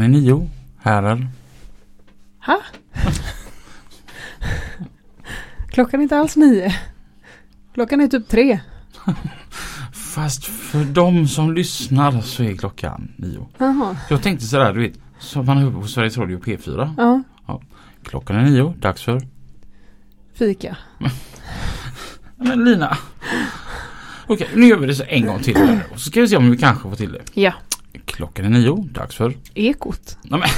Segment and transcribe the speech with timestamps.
[0.00, 1.28] Klockan är nio, herrar.
[2.46, 2.62] Ha?
[5.68, 6.74] Klockan är inte alls nio.
[7.74, 8.60] Klockan är typ tre.
[9.92, 13.48] Fast för de som lyssnar så är klockan nio.
[13.58, 13.96] Jaha.
[14.10, 16.94] Jag tänkte sådär, du vet, som man hör på Sveriges Radio P4.
[17.46, 17.60] Ja.
[18.04, 19.20] Klockan är nio, dags för...
[20.34, 20.76] Fika.
[22.36, 22.96] Men Lina.
[24.26, 25.56] Okej, nu gör vi det så en gång till.
[25.56, 25.82] här.
[25.92, 27.22] Och så ska vi se om vi kanske får till det.
[27.34, 27.52] Ja.
[28.04, 29.34] Klockan är nio, dags för...
[29.54, 30.18] Ekot.
[30.22, 30.48] Nej, men...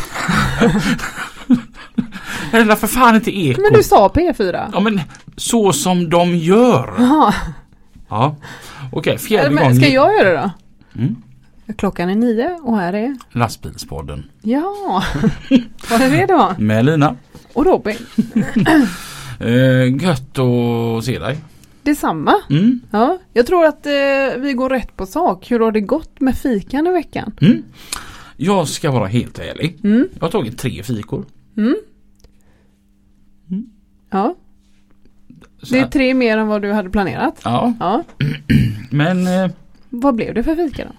[2.60, 3.62] Eller för fan inte eko.
[3.62, 4.70] Men du sa P4.
[4.72, 5.00] Ja men
[5.36, 6.94] så som de gör.
[6.98, 7.34] Jaha.
[8.08, 8.36] Ja.
[8.92, 9.76] Okej, fjärde Men gången.
[9.76, 10.50] ska jag göra det då?
[11.00, 11.16] Mm.
[11.76, 13.16] Klockan är nio och här är...
[13.32, 14.24] Lastbilspodden.
[14.42, 14.74] Ja.
[15.90, 16.54] Var det det det var?
[16.58, 17.16] Med Lina.
[17.52, 17.96] Och Robin.
[19.40, 21.38] Eh, gött att se dig.
[21.82, 22.34] Detsamma.
[22.50, 22.80] Mm.
[22.90, 23.18] Ja.
[23.32, 23.92] Jag tror att eh,
[24.38, 25.50] vi går rätt på sak.
[25.50, 27.32] Hur har det gått med fikan i veckan?
[27.40, 27.62] Mm.
[28.36, 29.78] Jag ska vara helt ärlig.
[29.84, 30.08] Mm.
[30.14, 31.24] Jag har tagit tre fikor.
[31.56, 31.76] Mm.
[34.10, 34.34] Ja.
[35.62, 37.40] Så Det är tre mer än vad du hade planerat.
[37.44, 38.04] Ja, Ja.
[38.90, 39.50] men eh,
[39.88, 40.92] Vad blev det för fika då?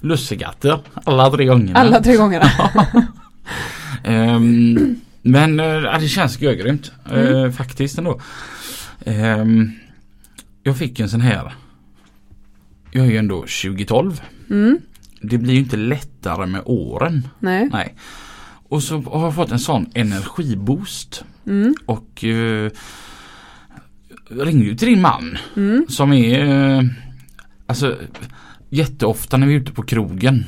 [0.00, 1.78] lussekatter alla tre gångerna.
[1.78, 2.46] Alla tre gångerna.
[4.04, 8.20] Ehm, men eh, ja, det känns görgrymt eh, faktiskt ändå.
[9.04, 9.70] Ehm,
[10.64, 11.52] jag fick en sån här.
[12.92, 14.22] Jag är ju ändå 2012.
[14.50, 14.78] Mm.
[15.22, 17.28] Det blir ju inte lättare med åren.
[17.38, 17.68] Nej.
[17.72, 17.94] Nej.
[18.68, 21.24] Och så har jag fått en sån energiboost.
[21.46, 21.74] Mm.
[21.86, 22.70] Och eh,
[24.30, 25.38] ringde ju till din man.
[25.56, 25.86] Mm.
[25.88, 26.44] Som är
[26.78, 26.82] eh,
[27.66, 27.96] alltså
[28.70, 30.44] jätteofta när vi är ute på krogen.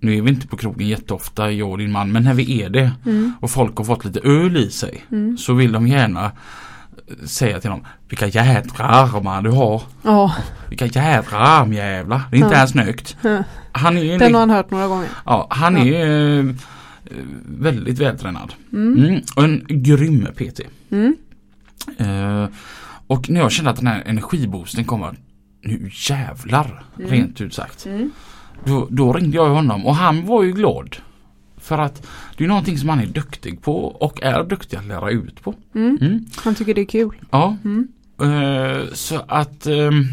[0.00, 2.70] Nu är vi inte på krogen jätteofta jag och din man men när vi är
[2.70, 3.32] det Mm.
[3.40, 5.38] och folk har fått lite öl i sig Mm.
[5.38, 6.32] så vill de gärna
[7.26, 9.82] säga till dem vilka jädra armar du har.
[10.02, 10.34] Ja.
[10.68, 12.20] Vilka jädra armjävlar.
[12.30, 12.56] Det är inte Ja.
[12.58, 13.16] ens snyggt.
[13.22, 13.44] Ja.
[13.72, 15.08] Han är, Den har han hört några gånger.
[15.24, 15.94] ja, han Ja.
[15.94, 16.44] är eh,
[17.46, 18.52] väldigt vältränad.
[18.72, 19.04] Mm.
[19.04, 19.20] Mm.
[19.36, 20.60] Och en grym PT.
[20.90, 21.16] Mm.
[21.98, 22.48] Eh,
[23.06, 25.14] och när jag kände att den här energiboosten kommer
[25.62, 27.10] nu jävlar Mm.
[27.10, 27.86] rent ut sagt.
[27.86, 28.10] Mm.
[28.64, 30.96] Då, då ringde jag honom och han var ju glad.
[31.64, 35.10] För att det är någonting som han är duktig på och är duktig att lära
[35.10, 35.54] ut på.
[35.74, 35.98] Mm.
[36.00, 36.24] Mm.
[36.36, 37.14] Han tycker det är kul.
[37.30, 37.88] Ja, Mm.
[38.20, 40.04] eh, så att ehm,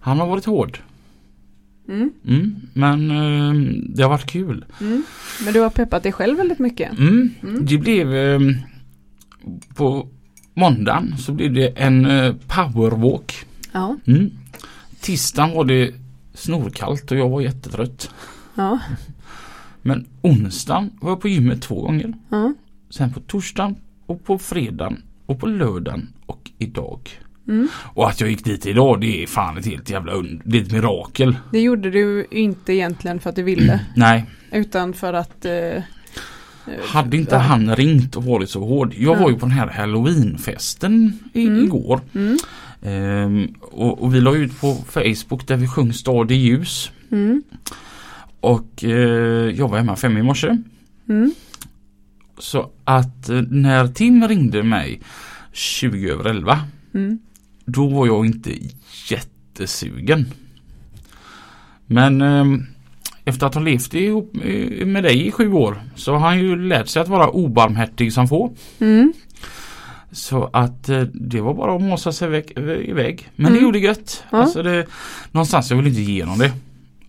[0.00, 0.78] han har varit hård.
[1.88, 2.10] Mm.
[2.26, 2.56] Mm.
[2.72, 4.64] Men ehm, det har varit kul.
[4.80, 5.02] Mm.
[5.44, 6.90] Men du har peppat dig själv väldigt mycket.
[7.60, 8.54] Det blev ehm,
[9.74, 10.08] på
[10.54, 13.46] måndagen så blev det en eh, powerwalk.
[13.72, 13.96] Ja.
[15.00, 15.94] Tisdagen var det
[16.34, 18.10] snorkallt och jag var jättetrött.
[18.54, 18.78] Ja.
[19.82, 22.14] Men onsdagen var jag på gymmet två gånger.
[22.28, 22.52] Ja.
[22.90, 23.76] Sen på torsdagen
[24.06, 27.10] och på fredagen och på lördagen och idag.
[27.48, 27.68] Mm.
[27.94, 30.62] Och att jag gick dit idag det är fan ett helt jävla und- Det är
[30.62, 31.36] ett mirakel.
[31.52, 33.80] Det gjorde du inte egentligen för att du ville.
[33.96, 35.44] Nej, Utan för att...
[35.44, 35.82] Eh, eh,
[36.84, 38.94] hade inte han ringt och varit så hård.
[38.96, 39.22] Jag Ja.
[39.22, 41.64] var ju på den här halloweenfesten i, Mm.
[41.64, 42.00] igår.
[42.14, 42.36] Mm.
[42.82, 46.90] Ehm, och, och vi la ut på Facebook där vi sjöng Stad i ljus.
[48.40, 48.90] Och eh,
[49.50, 50.56] jag var hemma fem i morse.
[51.08, 51.34] Mm.
[52.38, 55.00] Så att eh, när Tim ringde mig
[55.52, 56.60] 20 över 11
[56.94, 57.18] Mm.
[57.64, 58.50] då var jag inte
[59.10, 60.26] jättesugen.
[61.86, 62.44] Men eh,
[63.24, 66.56] efter att ha levt ihop eh, med dig i sju år så har han ju
[66.68, 68.52] lärt sig att vara obarmhärtig som få.
[68.80, 69.12] Mm.
[70.12, 72.44] Så att eh, det var bara att måsa sig
[72.88, 73.28] iväg.
[73.36, 73.62] Men det Mm.
[73.64, 74.24] gjorde gött.
[74.30, 74.38] Ja.
[74.38, 74.86] Alltså det,
[75.32, 76.52] någonstans jag vill inte ge honom det.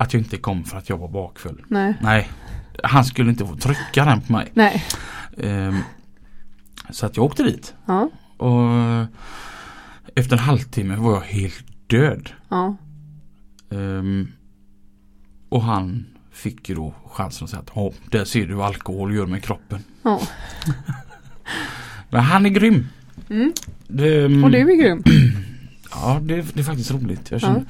[0.01, 1.63] Att jag inte kom för att jag var bakfull.
[1.67, 1.93] Nej.
[2.01, 2.29] Nej.
[2.83, 4.51] Han skulle inte få trycka den på mig.
[4.53, 4.83] Nej.
[5.37, 5.77] Ehm,
[6.89, 7.73] så att jag åkte dit.
[7.85, 8.09] Ja.
[8.37, 8.69] Och
[10.15, 12.29] efter en halvtimme var jag helt död.
[12.49, 12.75] Ja.
[13.71, 14.31] Ehm,
[15.49, 19.15] och han fick ju då chansen att säga att ja, där ser du vad alkohol
[19.15, 19.83] gör med kroppen.
[20.03, 20.21] Ja.
[22.09, 22.87] Men han är grym.
[23.29, 23.53] Mm.
[23.87, 25.03] Det, Och du är grym.
[25.93, 27.31] Ja, det, det är faktiskt roligt.
[27.31, 27.63] Jag Ja.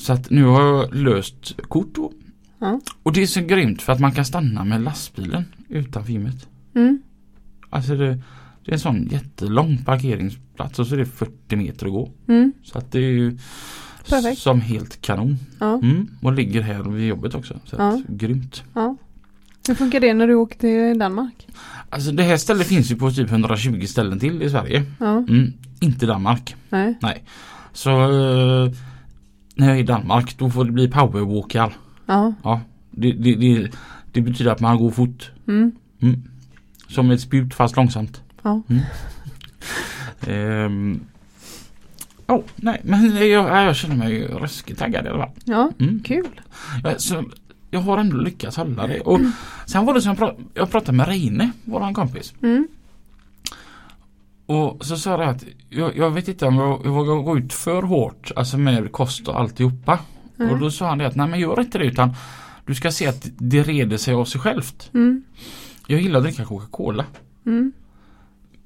[0.00, 2.12] Så att nu har jag löst kort då.
[2.58, 2.80] Ja.
[3.02, 6.48] Och det är så grymt för att man kan stanna med lastbilen utanför gymmet.
[6.74, 7.02] Mm.
[7.70, 8.06] Alltså det,
[8.64, 12.10] Det är en sån jättelång parkeringsplats och så är det 40 meter att gå.
[12.28, 12.52] Mm.
[12.62, 13.38] Så att det är ju
[14.08, 14.38] Perfekt.
[14.40, 15.36] som helt kanon.
[15.60, 15.74] Ja.
[15.82, 16.08] Mm.
[16.22, 17.60] Och ligger här vid jobbet också.
[17.64, 17.88] Så Ja.
[17.94, 18.62] att, Grymt.
[18.74, 18.96] ja.
[19.68, 21.46] Hur funkar det när du åker till Danmark?
[21.90, 24.82] Alltså det här stället finns ju på typ 120 ställen till i Sverige.
[25.00, 25.16] Ja.
[25.18, 25.52] Mm.
[25.80, 26.54] Inte Danmark.
[26.70, 27.24] Nej.
[27.72, 28.72] Så eh,
[29.60, 31.72] när jag är i Danmark då får det bli powerwalkar.
[32.06, 32.32] Ja.
[32.42, 32.60] Ja,
[32.90, 33.70] det, det, det,
[34.12, 35.30] det betyder att man går fort.
[35.48, 35.72] Mm.
[36.02, 36.22] Mm.
[36.88, 38.22] Som ett spjut fast långsamt.
[38.42, 38.62] Ja.
[38.68, 38.82] Mm.
[40.26, 41.00] Ehm.
[42.26, 45.34] Oh, nej men jag, jag, jag känner mig ruskigt taggad i alla fall.
[45.44, 45.70] Ja.
[45.78, 46.00] Mm.
[46.04, 46.40] Kul.
[46.84, 47.24] Ja, Så,
[47.70, 49.00] jag har ändå lyckats hålla det.
[49.00, 49.20] Och
[49.66, 52.34] sen var det som jag pratade, jag pratade med Reine, våran kompis.
[54.50, 57.52] Och så sa jag att jag, jag vet inte om jag, jag vågar gå ut
[57.52, 59.98] för hårt, alltså med kost och alltihopa.
[60.38, 60.50] Mm.
[60.52, 62.14] Och då sa han det att nej men gör inte det utan
[62.66, 64.90] du ska se att det reder sig av sig självt.
[64.94, 65.22] Mm.
[65.86, 67.04] Jag gillar att dricka Coca-Cola.
[67.46, 67.72] Mm.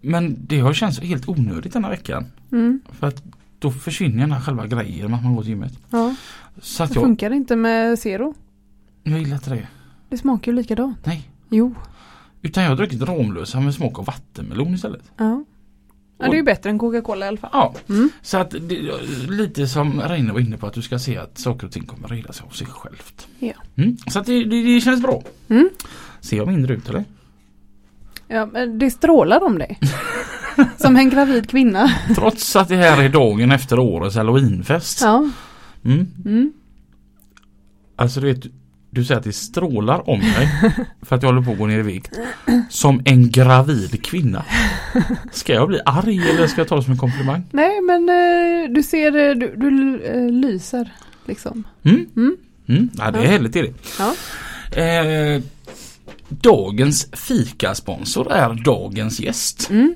[0.00, 2.26] Men det har känts helt onödigt denna veckan.
[2.52, 2.81] Mm.
[2.92, 3.22] För att
[3.58, 5.78] då försvinner den här själva grejen med att man går till gymmet.
[5.90, 6.14] Ja.
[6.60, 8.34] Så att Det jag, funkar inte med Zero.
[9.02, 9.69] jag gillar inte det.
[10.08, 11.06] Det smakar ju likadant.
[11.06, 11.28] Nej.
[11.50, 11.75] Jo.
[12.42, 15.12] Utan jag har druckit Ramlösa med smak av vattenmelon istället.
[15.16, 15.44] Ja.
[16.19, 17.50] Ja, det är ju bättre än Coca-Cola i alla fall.
[17.52, 18.11] Ja, Mm.
[18.22, 18.81] så att det,
[19.28, 22.08] lite som Reine var inne på att du ska se att saker och ting kommer
[22.08, 23.26] reda sig av sig självt.
[23.38, 23.52] Ja.
[23.76, 23.96] Mm.
[24.06, 25.22] Så att det, det, det känns bra.
[25.49, 25.70] Mm.
[26.20, 27.05] Ser jag mindre ut eller?
[28.28, 29.78] Ja, men det strålar om dig.
[30.76, 31.90] Som en gravid kvinna.
[32.14, 35.00] Trots att det här är dagen efter årets halloweenfest.
[35.00, 35.31] Ja.
[35.84, 36.06] Mm.
[36.25, 36.52] Mm.
[37.96, 38.44] Alltså du vet,
[38.94, 40.49] du säger att det strålar om mig
[41.02, 42.19] för att jag håller på att gå ner i vikt.
[42.70, 44.44] Som en gravid kvinna.
[45.32, 47.43] Ska jag bli arg eller ska jag ta det som en komplimang?
[47.50, 50.93] Nej men eh, du ser, eh, du, du eh, lyser
[51.26, 51.64] liksom.
[51.82, 52.06] Mm.
[52.17, 52.37] Mm.
[52.69, 52.91] Mm.
[52.99, 53.31] Ja, det är Ja.
[53.31, 53.73] härligt är det.
[53.99, 54.14] Ja.
[54.82, 55.43] Eh,
[56.29, 59.70] dagens fikasponsor är dagens gäst.
[59.70, 59.94] Mm.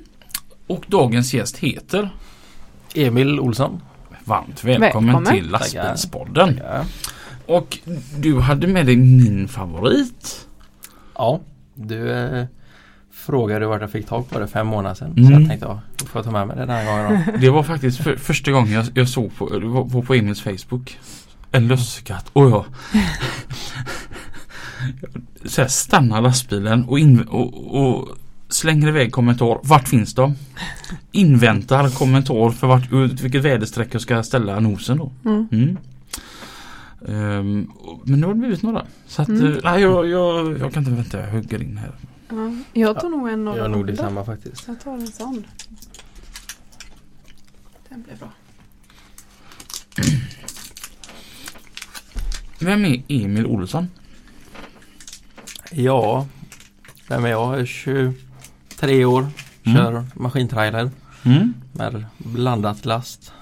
[0.67, 2.09] Och dagens gäst heter
[2.95, 3.81] Emil Olsson.
[4.23, 5.33] Varmt välkommen, Välkommen.
[5.33, 6.59] till lastbilspodden.
[6.63, 6.85] Ja.
[7.49, 7.77] Och
[8.17, 10.47] du hade med dig min favorit.
[11.17, 11.39] ja.
[11.75, 12.45] Du eh,
[13.13, 15.13] frågade vart jag fick tag på det fem månader sedan.
[15.15, 15.31] Så Mm.
[15.41, 17.37] jag tänkte ja, då får jag ta med mig det den här gången då.
[17.41, 20.99] Det var faktiskt för, första gången jag, jag såg på, var på, på Emils Facebook.
[21.51, 22.29] En lussekatt.
[22.33, 22.65] Och jag
[25.45, 28.07] så här, stannar lastbilen och, in, och, och
[28.49, 29.59] slänger iväg kommentar.
[29.63, 30.35] Vart finns de?
[31.11, 32.91] Inväntar kommentar för vart,
[33.21, 35.11] vilket väderstreck jag ska ställa nosen då.
[35.25, 35.47] Mm.
[35.51, 35.77] Mm.
[37.01, 38.85] Och- men nu har det blivit några.
[39.07, 39.45] Så att, Mm.
[39.53, 41.91] eh, nej, jag, jag, jag kan inte vänta, jag hugger in här.
[42.29, 42.51] Ja.
[42.73, 44.67] Jag tar nog en Jag har nog detsamma faktiskt.
[44.67, 45.45] Jag tar en sån.
[47.89, 48.29] Den blir bra.
[52.59, 53.87] Vem är Emil Olsson?
[55.71, 56.27] Ja,
[57.07, 57.53] vem är jag?
[57.53, 59.27] Jag är 23 år.
[59.63, 59.77] Mm.
[59.77, 60.91] Kör maskintrailer
[61.25, 61.53] Mm.
[61.71, 63.33] med blandat last.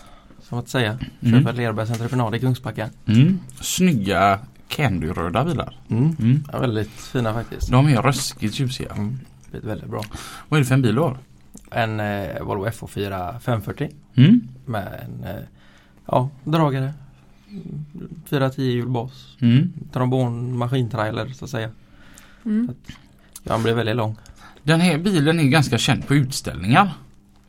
[0.50, 1.00] Som att säga.
[1.22, 1.44] Mm.
[1.44, 2.90] för Lerbergs entreprenad i Kungsbacka.
[3.06, 3.40] Mm.
[3.62, 5.80] Snygga candyröda bilar.
[5.90, 6.16] Mm.
[6.20, 6.44] Mm.
[6.52, 7.72] Ja, väldigt fina faktiskt.
[7.72, 8.92] De är ruskigt tjusiga.
[8.92, 9.20] Mm.
[9.52, 10.04] Blivit väldigt bra.
[10.50, 11.18] Vad är det för en bil du har?
[11.72, 14.42] En eh, Volvo FH4 540 Mm.
[14.66, 15.42] med en eh,
[16.06, 16.94] ja, dragare.
[17.50, 17.86] Mm,
[18.26, 19.36] 410 hjulbas.
[19.40, 19.74] Mm.
[19.94, 21.70] Trombon maskintrailer så att säga.
[22.46, 22.70] Mm.
[23.44, 24.16] Ja, han blev väldigt lång.
[24.64, 26.92] Den här bilen är ganska känd på utställningar.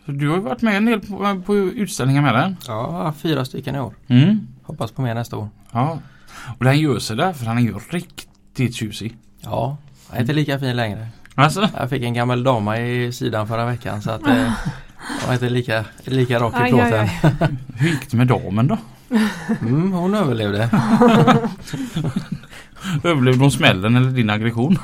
[0.08, 2.56] Så du har ju varit med en del på, på utställningar med den.
[2.66, 3.94] Ja, fyra stycken i år.
[4.06, 4.46] Mm.
[4.62, 5.48] Hoppas på mer nästa år.
[5.72, 5.98] Ja.
[6.58, 9.16] Och den gör sig där för han är ju riktigt tjusig.
[9.40, 9.76] Ja,
[10.08, 11.08] jag är inte lika fin längre.
[11.34, 11.68] Alltså?
[11.76, 14.36] Jag fick en gammal dama i sidan förra veckan så att eh,
[15.20, 17.08] jag var inte lika, lika rak i plåten.
[17.74, 18.78] Hur gick det med damen då?
[19.60, 20.62] Mm, hon överlevde.
[23.04, 24.78] Överlevde hon smällen eller din aggression?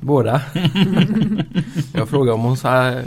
[0.00, 0.42] Båda.
[1.92, 3.02] jag frågade om hon sa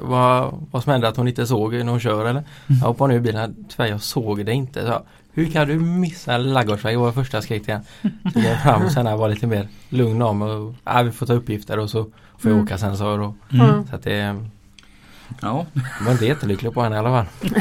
[0.00, 2.42] vad, vad som hände att hon inte såg när hon kör eller?
[2.66, 3.64] Jag hoppade ner i bilen.
[3.68, 4.86] Tyvärr jag såg det inte.
[4.86, 5.02] Så,
[5.32, 6.98] hur kan du missa en ladugårdsväg?
[6.98, 7.80] var första henne.
[8.32, 11.02] Så gick jag fram och sen när jag var lite mer lugn om och ja,
[11.02, 12.02] vi får ta uppgifter och så
[12.38, 12.64] får jag Mm.
[12.64, 13.16] åka sen så.
[13.16, 13.34] Då.
[13.52, 13.86] Mm.
[13.86, 14.36] Så att det
[15.40, 15.66] Ja.
[15.98, 17.26] jag var inte jättelycklig på henne i alla fall.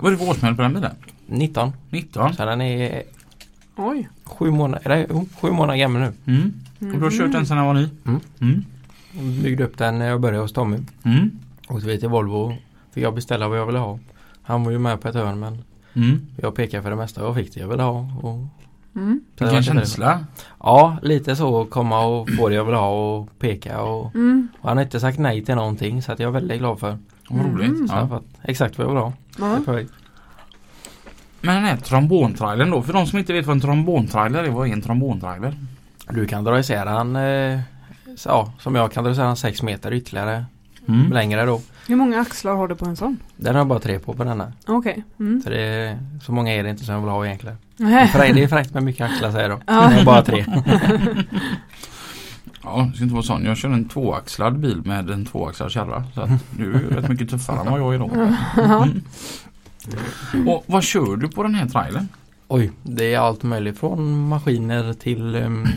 [0.00, 0.94] Vad är det för årsmodell på den bilen?
[1.26, 1.72] 19.
[1.90, 2.34] 19?
[2.34, 3.02] Så den är
[3.76, 4.08] Oj.
[4.24, 5.06] sju månader, eller,
[5.40, 6.12] sju månader gammal nu.
[6.26, 6.52] Mm.
[6.94, 7.88] Och du har kört den sedan den var ny?
[8.40, 8.64] Mm.
[9.18, 9.42] Mm.
[9.42, 10.78] Byggde upp den när jag började hos Tommy.
[11.04, 11.30] Mm.
[11.68, 12.54] Åkte vi till Volvo.
[12.92, 13.98] Fick jag beställa vad jag ville ha.
[14.42, 15.58] Han var ju med på ett hörn men
[15.96, 16.20] Mm.
[16.36, 17.20] jag pekade för det mesta.
[17.22, 18.08] Jag fick det jag ville ha.
[18.22, 18.38] Och
[18.96, 19.20] Mm.
[19.38, 20.24] Vilken känsla.
[20.60, 21.64] Ja, lite så.
[21.64, 23.80] Komma och få det jag vill ha och peka.
[23.82, 24.48] Och, Mm.
[24.60, 26.98] och han har inte sagt nej till någonting så att jag är väldigt glad för.
[27.28, 27.68] Vad roligt.
[27.70, 27.88] Mm.
[27.88, 28.22] Så jag har Ja.
[28.42, 29.12] exakt vad jag vill ha.
[31.40, 34.68] Men den här trombontrailern då, för de som inte vet vad en trombontrailer är, vad
[34.68, 35.54] är en trombontrailer?
[36.10, 37.60] Du kan dra isär han eh,
[38.26, 40.44] ja, som jag kan dra sedan 6 meter ytterligare
[40.88, 41.12] Mm.
[41.12, 41.60] längre då.
[41.88, 43.18] Hur många axlar har du på en sån?
[43.36, 44.52] Den har jag bara tre på på denna.
[44.66, 45.04] Okej.
[45.20, 45.42] Mm.
[45.42, 47.56] Så, det, så många är det inte som jag vill ha egentligen.
[47.76, 48.08] Nej.
[48.08, 49.60] För det är fräckt med mycket axlar säger de.
[49.66, 49.88] Ja.
[49.88, 50.44] Det är bara tre.
[52.62, 53.44] Ja, det ska inte vara sån.
[53.44, 56.04] Jag kör en tvåaxlad bil med en tvåaxlad kärra.
[56.14, 58.10] Så att du är ju rätt mycket tuffare än vad jag är då.
[60.34, 60.48] Mm.
[60.48, 62.08] Och vad kör du på den här trailern?
[62.48, 65.68] Oj, det är allt möjligt från maskiner till um,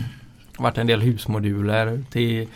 [0.58, 2.48] varit en del husmoduler till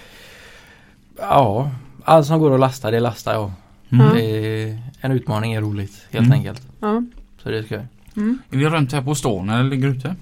[1.18, 1.70] Ja,
[2.04, 3.52] allt som går att lasta det lastar jag.
[3.92, 4.14] Mm.
[4.14, 6.38] Det är, en utmaning är roligt helt Mm.
[6.38, 6.62] enkelt.
[6.80, 7.02] Ja.
[7.42, 7.86] Så det ska jag.
[8.16, 8.38] Mm.
[8.50, 10.16] Är det runt här på stan eller ligger ute?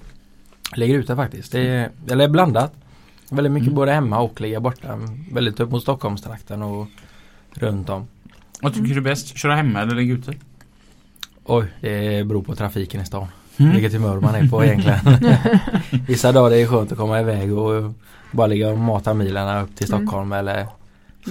[0.75, 1.51] Lägger ut det faktiskt.
[1.51, 2.73] Det är, eller blandat.
[3.29, 3.75] Väldigt mycket Mm.
[3.75, 4.99] både hemma och ligga borta.
[5.31, 6.87] Väldigt upp mot Stockholmstrakten och
[7.53, 8.07] runt om.
[8.61, 9.37] Vad tycker du är bäst?
[9.37, 10.33] Köra hemma eller ligga ute?
[11.43, 13.27] Oj, det beror på trafiken i stan.
[13.57, 13.71] Mm.
[13.71, 14.99] Vilket humör man är på egentligen.
[16.07, 17.93] Vissa dagar är det skönt att komma iväg och
[18.31, 20.07] bara ligga och mata milarna upp till Mm.
[20.07, 20.67] Stockholm eller Men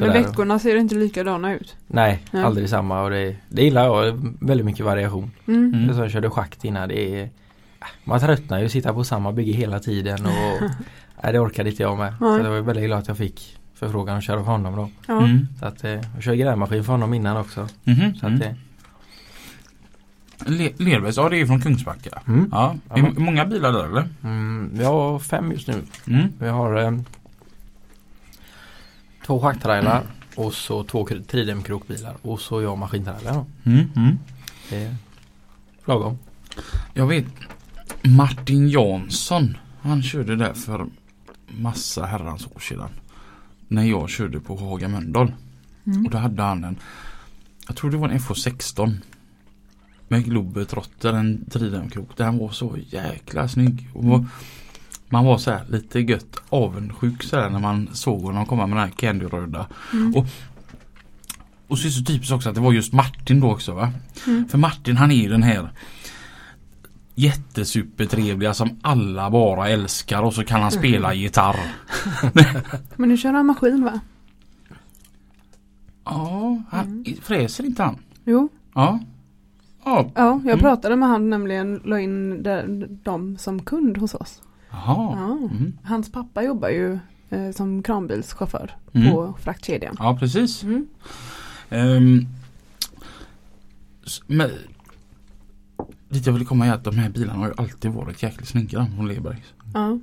[0.08, 0.12] sådär.
[0.12, 1.76] veckorna ser inte likadana ut.
[1.86, 2.42] Nej, Nej.
[2.44, 4.34] aldrig samma och det, det gillar jag.
[4.40, 5.30] Väldigt mycket variation.
[5.48, 5.64] Mm.
[5.74, 5.86] Mm.
[5.86, 6.88] Det är så jag körde schakt innan.
[6.88, 7.28] Det är,
[8.04, 10.32] man tröttnar ju att sitta på samma bygge hela tiden och
[11.22, 12.12] nej, det orkade inte jag med.
[12.18, 12.44] Så Nej.
[12.44, 14.88] jag var väldigt glad att jag fick förfrågan att köra för honom då.
[15.06, 15.18] Ja.
[15.24, 15.48] Mm.
[15.60, 17.68] Så att eh, jag kör grävmaskin för honom innan också.
[17.84, 18.14] Mhm.
[18.14, 18.54] Så att det,
[20.46, 22.22] Le- Lerbergs, ja det är från Kungsbacka.
[22.26, 22.48] mm.
[22.52, 22.76] Ja.
[22.88, 22.96] Ja.
[22.96, 24.08] Är det många bilar där eller?
[24.22, 25.82] Mm, vi har fem just nu.
[26.06, 26.28] Mm.
[26.38, 27.00] Vi har eh,
[29.26, 30.02] två schacktrailar
[30.34, 33.46] och så två kr- tridemkrokbilar och så jag maskintrailar då.
[33.70, 33.86] Mm.
[33.96, 34.18] Mm.
[34.70, 34.96] Det är
[35.84, 36.18] lagom.
[36.94, 37.24] Jag vet
[38.02, 39.56] Martin Jansson.
[39.82, 40.86] Han körde där för
[41.48, 42.88] massa herrans år sedan.
[43.68, 45.32] När jag körde på Haga Mölndal.
[45.86, 46.04] Mm.
[46.04, 46.76] Och då hade han en
[47.66, 48.94] Jag tror det var en FH16
[50.12, 52.16] Med Globetrotter, en tridemkrok.
[52.16, 53.88] Den var så jäkla snygg.
[53.94, 54.24] Och
[55.08, 58.76] man var så här lite gött avundsjuk så här när man såg honom komma med
[58.78, 59.66] den här candyröda.
[59.92, 60.14] Mm.
[60.16, 60.26] Och-
[61.68, 63.92] Och så är det så typiskt också att det var just Martin då också va.
[64.26, 64.48] Mm.
[64.48, 65.70] För Martin han är ju den här
[67.14, 71.56] Jättesupertrevliga som alla bara älskar och så kan han spela gitarr.
[72.96, 74.00] Men nu kör han maskin va?
[76.04, 77.04] Ja, han, Mm.
[77.22, 77.98] fräser inte han?
[78.24, 78.48] Jo.
[78.74, 79.00] Ja.
[79.84, 80.58] Ja, Ja, jag Mm.
[80.58, 84.42] pratade med han nämligen, la in de- dem som kund hos oss.
[84.70, 85.16] Jaha.
[85.18, 85.32] Ja.
[85.56, 85.72] Mm.
[85.84, 86.98] Hans pappa jobbar ju
[87.32, 89.10] eh, som kranbilschaufför Mm.
[89.12, 89.96] på fraktkedjan.
[89.98, 90.62] Ja, precis.
[90.62, 90.86] Mm.
[94.06, 94.50] S- men,
[96.08, 98.86] dit jag vill komma är att de här bilarna har ju alltid varit jäkligt snygga
[98.96, 99.54] från Lebergs.
[99.74, 99.98] Ja.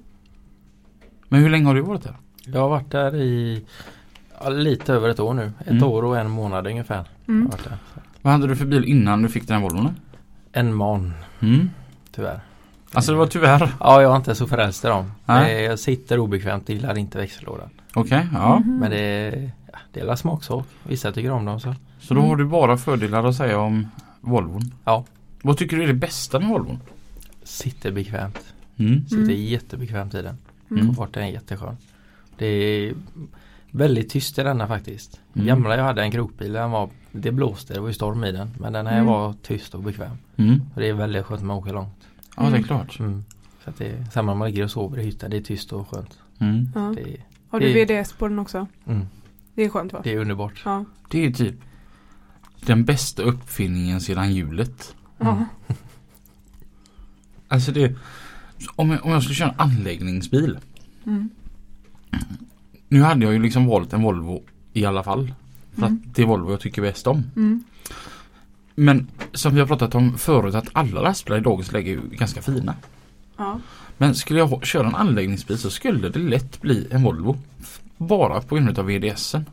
[1.29, 2.15] Men hur länge har du varit där?
[2.45, 3.65] Jag har varit där i
[4.41, 5.51] ja, lite över ett år nu.
[5.59, 5.83] Ett Mm.
[5.83, 6.95] år och en månad ungefär.
[6.95, 7.49] har jag Mm.
[7.49, 7.77] varit där.
[7.93, 7.99] Så.
[8.21, 9.95] Vad hade du för bil innan du fick den här Volvon?
[10.51, 11.69] En man Mm.
[12.11, 12.39] tyvärr.
[12.93, 13.71] Alltså det var tyvärr.
[13.79, 15.11] Ja, jag är inte så frälst i dem.
[15.25, 15.63] Nej.
[15.63, 17.69] Jag sitter obekvämt, gillar inte växellådan.
[17.93, 18.59] Okej, ja.
[18.59, 18.77] Mhm.
[18.79, 19.31] Men det,
[19.73, 20.65] ja, det är la smaksak.
[20.83, 21.75] Vissa tycker om dem så.
[21.99, 22.29] Så då Mm.
[22.29, 23.87] har du bara fördelar att säga om
[24.21, 24.61] Volvon?
[24.85, 25.05] Ja.
[25.41, 26.79] Vad tycker du är det bästa med Volvon?
[27.43, 28.53] Sitter bekvämt.
[28.77, 29.03] Mm.
[29.03, 29.35] Sitter Mm.
[29.45, 30.37] jättebekvämt i den.
[30.71, 30.85] Mm.
[30.87, 31.77] Komforten är jätteskön.
[32.37, 32.93] Det är
[33.71, 35.21] väldigt tyst i denna faktiskt.
[35.33, 35.47] Mm.
[35.47, 38.49] Gamla jag hade en krokbil, den var, det blåste, det var ju storm i den.
[38.59, 39.05] Men den här Mm.
[39.05, 40.17] var tyst och bekväm.
[40.37, 40.61] Mm.
[40.75, 42.07] Och det är väldigt skönt när man åker långt.
[42.37, 42.99] Ja, det är klart.
[42.99, 43.23] Mm.
[43.63, 45.73] Så att det är samma när man ligger och sover i hytten, det är tyst
[45.73, 46.19] och skönt.
[46.39, 46.69] Mm.
[46.75, 46.93] Ja.
[46.95, 48.67] Det, är- Har du det- VDS på den också?
[48.85, 49.07] mm,
[49.55, 50.01] Det är skönt va?
[50.03, 50.61] det är underbart.
[50.65, 50.85] Ja.
[51.09, 51.55] Det är typ
[52.65, 54.95] den bästa uppfinningen sedan hjulet.
[55.19, 55.43] Mm.
[57.47, 57.95] Alltså det
[58.75, 60.59] om jag, om jag skulle köra en anläggningsbil.
[61.05, 61.29] Mm.
[62.87, 65.33] Nu hade jag ju liksom valt en Volvo i alla fall.
[65.75, 65.93] För Mm.
[66.07, 67.23] att det är Volvo jag tycker bäst om.
[67.35, 67.63] Mm.
[68.75, 72.01] Men som vi har pratat om förut att alla lastbilar i dagens läge är ju
[72.11, 72.75] ganska fina.
[73.37, 73.59] Ja.
[73.97, 77.37] Men skulle jag köra en anläggningsbil så skulle det lätt bli en Volvo.
[77.97, 79.45] Bara på grund av VDSen.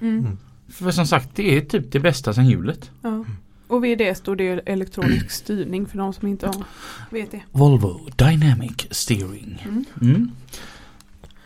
[0.00, 0.18] Mm.
[0.18, 0.38] Mm.
[0.68, 2.90] För som sagt det är typ det bästa sen hjulet.
[3.02, 3.24] ja.
[3.66, 6.64] Och VDS då det är elektronisk styrning för de som inte har
[7.10, 7.42] vet det.
[7.52, 9.62] Volvo Dynamic Steering.
[9.64, 9.84] Mm.
[10.02, 10.30] Mm.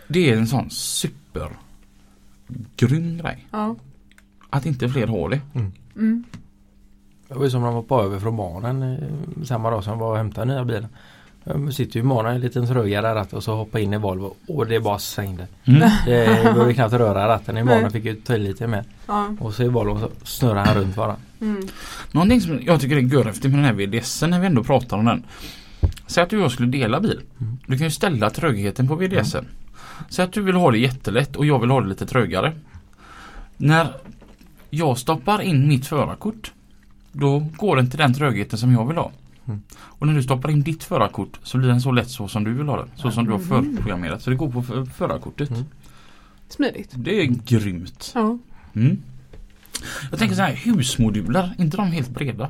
[0.08, 1.18] Det är en sån super
[2.76, 3.46] grym grej.
[3.50, 3.76] Ja.
[4.50, 5.40] Att inte fler har det.
[5.54, 6.24] Mm.
[7.28, 9.98] Det var ju som när man var på över från barnen eh, samma dag som
[9.98, 10.88] var och hämtade nya bilen.
[11.44, 13.98] Jag sitter ju i morgon i en liten trögare ratt och så hoppa in i
[13.98, 15.46] Volvo och det bara svängde.
[15.64, 15.90] Mm.
[16.06, 17.56] Det behövde knappt röra ratten.
[17.56, 17.90] I morgon Nej.
[17.90, 18.84] fick ju ta i lite mer.
[19.06, 19.34] Ja.
[19.40, 21.16] Och så i Volvo så snurrar han runt bara.
[21.40, 21.68] Mm.
[22.12, 25.04] Någonting som jag tycker är görhäftigt med den här VDSen när vi ändå pratar om
[25.04, 25.24] den.
[26.06, 27.20] Säg att du och jag skulle dela bil.
[27.40, 27.58] Mm.
[27.66, 29.46] Du kan ju ställa trögheten på VDSen.
[30.08, 32.52] Säg att du vill ha det jättelätt och jag vill ha det lite trögare.
[33.56, 33.92] När
[34.70, 36.52] jag stoppar in mitt förarkort
[37.12, 39.10] då går den till den trögheten som jag vill ha.
[39.46, 39.62] Mm.
[39.72, 42.54] Och när du stoppar in ditt förarkort så blir den så lätt så som du
[42.54, 42.88] vill ha den.
[42.96, 43.48] Så som du har Mhm.
[43.48, 44.22] förprogrammerat.
[44.22, 45.50] Så det går på för- förarkortet.
[45.50, 45.64] Mm.
[46.48, 46.90] Smidigt.
[46.94, 48.12] Det är grymt.
[48.14, 48.38] Ja.
[48.74, 48.98] Mm.
[50.10, 52.48] Jag tänker så här husmoduler, inte de helt breda?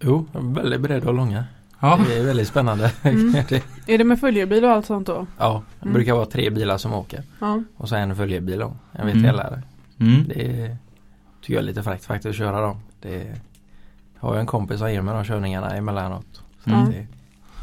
[0.00, 1.44] Jo, väldigt breda och långa.
[1.80, 2.00] Ja.
[2.08, 2.92] Det är väldigt spännande.
[3.02, 3.32] Mm.
[3.48, 5.26] Det- Är det med följebil och allt sånt då?
[5.38, 5.94] ja, det Mm.
[5.94, 7.22] brukar vara tre bilar som åker.
[7.40, 7.62] Ja.
[7.76, 8.72] Och så en följebil då.
[8.92, 9.18] En Mm.
[9.24, 9.62] VTL-are.
[10.00, 10.24] Mm.
[10.28, 10.76] Det är,
[11.40, 12.80] tycker jag är lite fräckt faktiskt att köra dem.
[13.02, 13.34] Det är,
[14.20, 16.42] jag har ju en kompis som ger mig de körningarna emellanåt.
[16.64, 16.90] Så Mm.
[16.90, 17.06] det,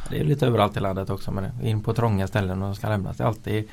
[0.09, 3.17] det är lite överallt i landet också men in på trånga ställen och ska lämnas.
[3.17, 3.67] Det är alltid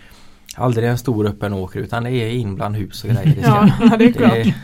[0.56, 3.34] aldrig en stor öppen åker utan det är in bland hus och grejer.
[3.36, 4.32] Det ska, Ja, det är klart.
[4.32, 4.54] det,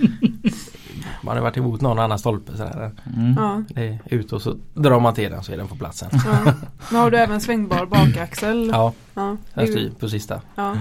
[1.31, 2.91] man har varit emot någon annan stolpe sådär.
[3.17, 3.35] Mm.
[3.39, 3.63] Ja.
[3.69, 6.11] Det är ut och så drar man till den så är den på platsen.
[6.13, 6.55] Ja.
[6.91, 8.71] Men har du även svängbar bakaxel?
[8.73, 9.37] Ja, Ja.
[9.55, 10.41] den styr på sista.
[10.55, 10.77] Ja.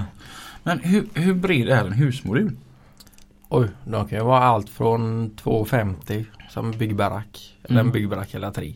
[0.64, 2.56] Men hur, hur bred är en husmodul?
[3.50, 7.56] Oj, de kan ju vara allt från 2,50 som byggbarack.
[7.64, 7.88] Eller Mm.
[7.88, 8.74] en byggbarack eller tre.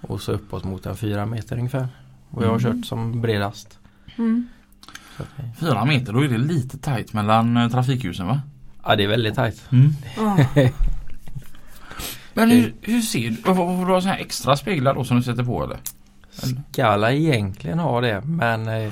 [0.00, 1.88] Och så uppåt mot en fyra meter ungefär.
[2.30, 2.72] Och jag har Mm.
[2.82, 3.78] kört som bredast.
[4.18, 4.48] Mm.
[5.60, 8.40] Fyra meter, då är det lite tajt mellan eh, trafikljusen va?
[8.84, 9.62] Ja det är väldigt tajt.
[10.16, 10.36] Ja.
[12.38, 13.36] Men hur, hur ser du?
[13.36, 15.78] Får får du ha sådana här extra speglar då som du sätter på eller?
[16.72, 18.90] Skala egentligen ha det men eh,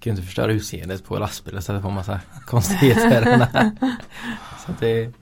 [0.00, 3.46] kan ju inte förstöra utseendet på lastbilen så att det får massa konstigheter.
[4.66, 5.12] så att det,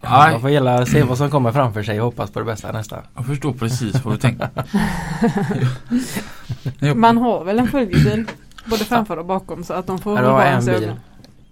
[0.00, 0.32] Nej.
[0.32, 3.02] man får gilla se vad som kommer framför sig och hoppas på det bästa nästa.
[3.14, 4.48] Jag förstår precis vad du tänker.
[6.94, 8.24] Man har väl en följebil
[8.64, 10.92] både framför och bakom så att de får bevara en bil.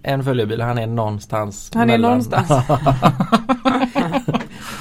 [0.03, 1.71] En följebil, han är någonstans.
[1.75, 2.49] Han är någonstans.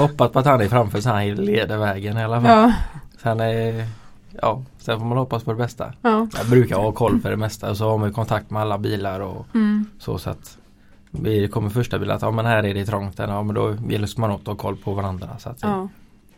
[0.02, 2.52] Hoppas på att han är framför så han leder vägen i alla fall.
[2.52, 2.74] Ja.
[3.24, 3.86] Sen, är,
[4.42, 5.94] ja, sen får man hoppas på det bästa.
[6.02, 6.28] Ja.
[6.38, 9.20] Jag brukar ha koll för det mesta och så har man kontakt med alla bilar
[9.20, 9.86] och Mm.
[10.00, 10.58] så så att
[11.12, 14.18] vi kommer första bilen att ja men här är det trångt ja men då hjälps
[14.18, 15.30] man åt att ha koll på varandra.
[15.40, 15.88] Så att, Ja.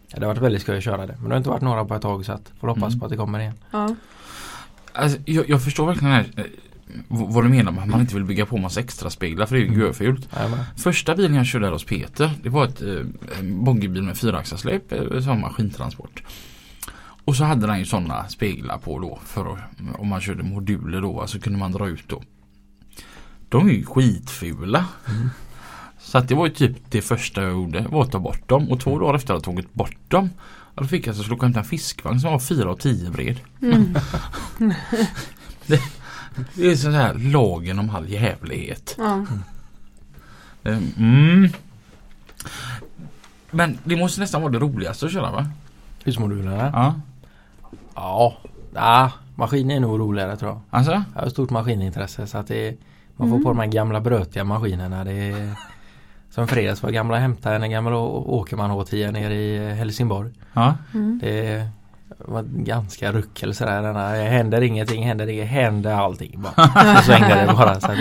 [0.07, 1.15] ja, det har varit väldigt skoj att köra det.
[1.19, 2.99] Men det har inte varit några på ett tag så att får hoppas Mm.
[2.99, 3.53] på att det kommer igen.
[3.71, 3.95] Ja.
[4.93, 6.47] Alltså, jag, jag förstår verkligen det här,
[7.07, 9.61] vad du menar med att man inte vill bygga på massa extra speglar för det
[9.61, 9.79] är ju Mm.
[9.79, 10.29] görfult.
[10.77, 14.91] Första bilen jag körde här hos Peter det var ett, eh, en bogeybil med fyraxlarsläp
[14.91, 16.23] eh, som maskintransport.
[17.25, 19.59] Och så hade den ju sådana speglar på då för att,
[19.99, 22.23] om man körde moduler då så kunde man dra ut då.
[23.49, 24.85] De är ju skitfula.
[25.09, 25.29] Mm.
[25.99, 28.71] Så att det var ju typ det första jag gjorde var att ta bort dem
[28.71, 30.29] och två dagar efter att jag tagit bort dem
[30.75, 33.39] då fick jag alltså slå och hämta en fiskvagn som var 4 och 10 bred.
[33.61, 33.95] Mm.
[36.55, 38.95] Det är sån här lagen om all jävlighet.
[38.97, 39.25] Ja.
[40.97, 41.49] Mm.
[43.51, 45.45] Men det måste nästan vara det roligaste att köra va?
[46.03, 46.71] husmodulerna?
[46.73, 46.95] Ja.
[47.95, 48.37] Ja,
[48.73, 50.61] ja maskinen är nog roligare tror jag.
[50.69, 51.03] Alltså?
[51.15, 52.77] Jag har stort maskinintresse så att det
[53.17, 53.43] Man får Mm.
[53.43, 55.03] på de här gamla brötiga maskinerna.
[55.03, 55.55] Det är,
[56.29, 60.31] som fredags var gamla hämtade en gammal Å- Åkerman H10 nere i Helsingborg.
[60.53, 60.75] Ja.
[60.93, 61.19] Mm.
[61.23, 61.67] Det
[62.17, 63.81] var ganska ruckel sådär.
[63.81, 66.53] Denna, händer ingenting, händer inget, händer allting bara.
[66.97, 67.79] Så svängde det bara.
[67.79, 67.97] Så att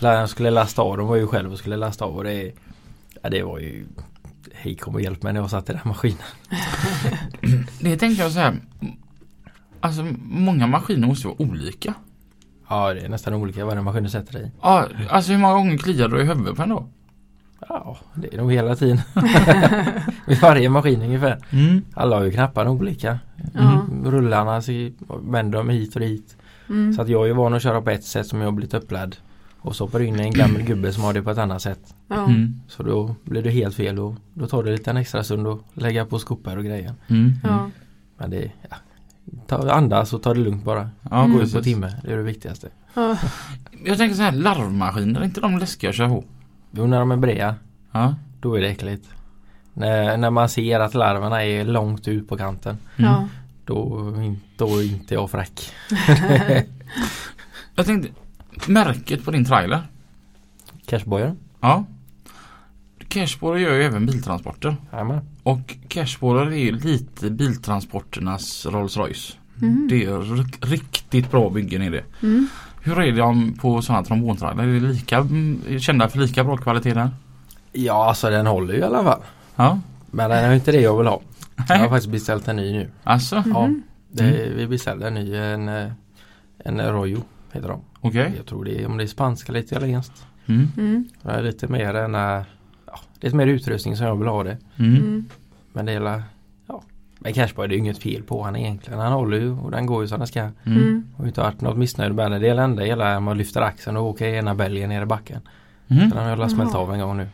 [0.00, 2.52] jag skulle lasta av, de var ju själv och skulle lasta av och det,
[3.22, 3.86] ja, det var ju
[4.52, 6.18] Hej kom och hjälp mig när jag satt i den här maskinen.
[7.80, 8.56] Det tänkte jag så här.
[9.80, 11.94] Alltså många maskiner måste vara olika.
[12.68, 14.50] Ja det är nästan olika vad den maskinen sätter i.
[14.62, 16.88] Ja, alltså hur många gånger kliar du i huvudet på en då?
[17.68, 19.00] Ja det är nog hela tiden.
[20.26, 21.38] Vid varje maskin ungefär.
[21.50, 21.82] Mm.
[21.94, 23.18] Alla har ju knapparna olika.
[23.54, 23.86] Ja.
[24.04, 24.90] Rullarna så
[25.22, 26.36] vänder de hit och dit.
[26.68, 26.92] Mm.
[26.92, 28.74] Så att jag är ju van att köra på ett sätt som jag har blivit
[28.74, 29.16] upplärd.
[29.58, 31.94] Och så på in en gammal gubbe som har det på ett annat sätt.
[32.10, 32.60] Mm.
[32.68, 35.60] Så då blir det helt fel och då tar det lite en extra stund att
[35.74, 36.94] lägga på skopor och grejer.
[37.08, 37.32] Mm.
[37.42, 37.70] Ja.
[38.18, 38.76] Men det ja,
[39.46, 40.90] ta, andas och ta det lugnt bara.
[41.10, 41.36] Ja, Mm.
[41.36, 42.68] Gå ut på timme, det är det viktigaste.
[42.94, 43.16] Ja.
[43.84, 46.24] Jag tänker så här larvmaskiner, är inte de läskiga att köra på?
[46.76, 47.54] Jo när de är breda,
[47.92, 48.14] Ja.
[48.40, 49.08] då är det äckligt.
[49.74, 53.10] När, när man ser att larverna är långt ut på kanten, Mm.
[53.10, 53.28] Ja.
[53.64, 54.10] då,
[54.56, 55.72] då är inte jag fräck.
[57.74, 58.08] Jag tänkte,
[58.66, 59.82] märket på din trailer?
[60.86, 61.36] Cashboyen?
[61.60, 61.84] Ja.
[63.08, 64.76] Cashborrar gör ju även biltransporter.
[64.92, 65.20] Jajamän.
[65.42, 69.36] Och cashborrar är ju lite biltransporternas Rolls Royce.
[69.62, 69.86] Mm.
[69.90, 72.04] Det är ri- riktigt bra byggen är det.
[72.22, 72.48] Mm.
[72.84, 74.62] Hur är det på sådana trombontrailer?
[74.64, 77.10] Är det lika, mm, kända för lika bra kvalitet där?
[77.72, 79.20] Ja alltså den håller ju i alla fall.
[79.56, 79.80] Ja.
[80.10, 81.20] Men den är ju inte det jag vill ha.
[81.68, 82.90] Jag har faktiskt beställt en ny nu.
[83.04, 83.66] Alltså, Ja.
[83.66, 83.82] Mhm.
[84.12, 85.86] Det, vi beställde en ny, en, eh,
[86.58, 87.80] en Royo heter de.
[88.00, 88.32] okej.
[88.36, 90.26] Jag tror det är, om det är spanska eller italienskt.
[90.46, 90.68] Mm.
[90.76, 91.08] Mm.
[91.22, 92.20] Det är lite mer en, eh,
[92.86, 94.58] ja, lite mer utrustning som jag vill ha det.
[94.76, 94.94] Mm.
[94.96, 95.24] Mm.
[95.72, 96.22] Men det är la- ja.
[97.24, 99.00] Men Cashboy det är ju inget fel på han egentligen.
[99.00, 100.40] Han håller ju och den går ju som den ska.
[100.40, 100.54] Mm.
[100.64, 101.04] Mm.
[101.16, 102.40] Och inte varit något missnöjd med den.
[102.40, 105.40] Det enda hela man lyfter axeln och åker ena bälgen ner i backen.
[105.88, 106.10] Mm.
[106.10, 107.28] Den har jag smält av en gång nu.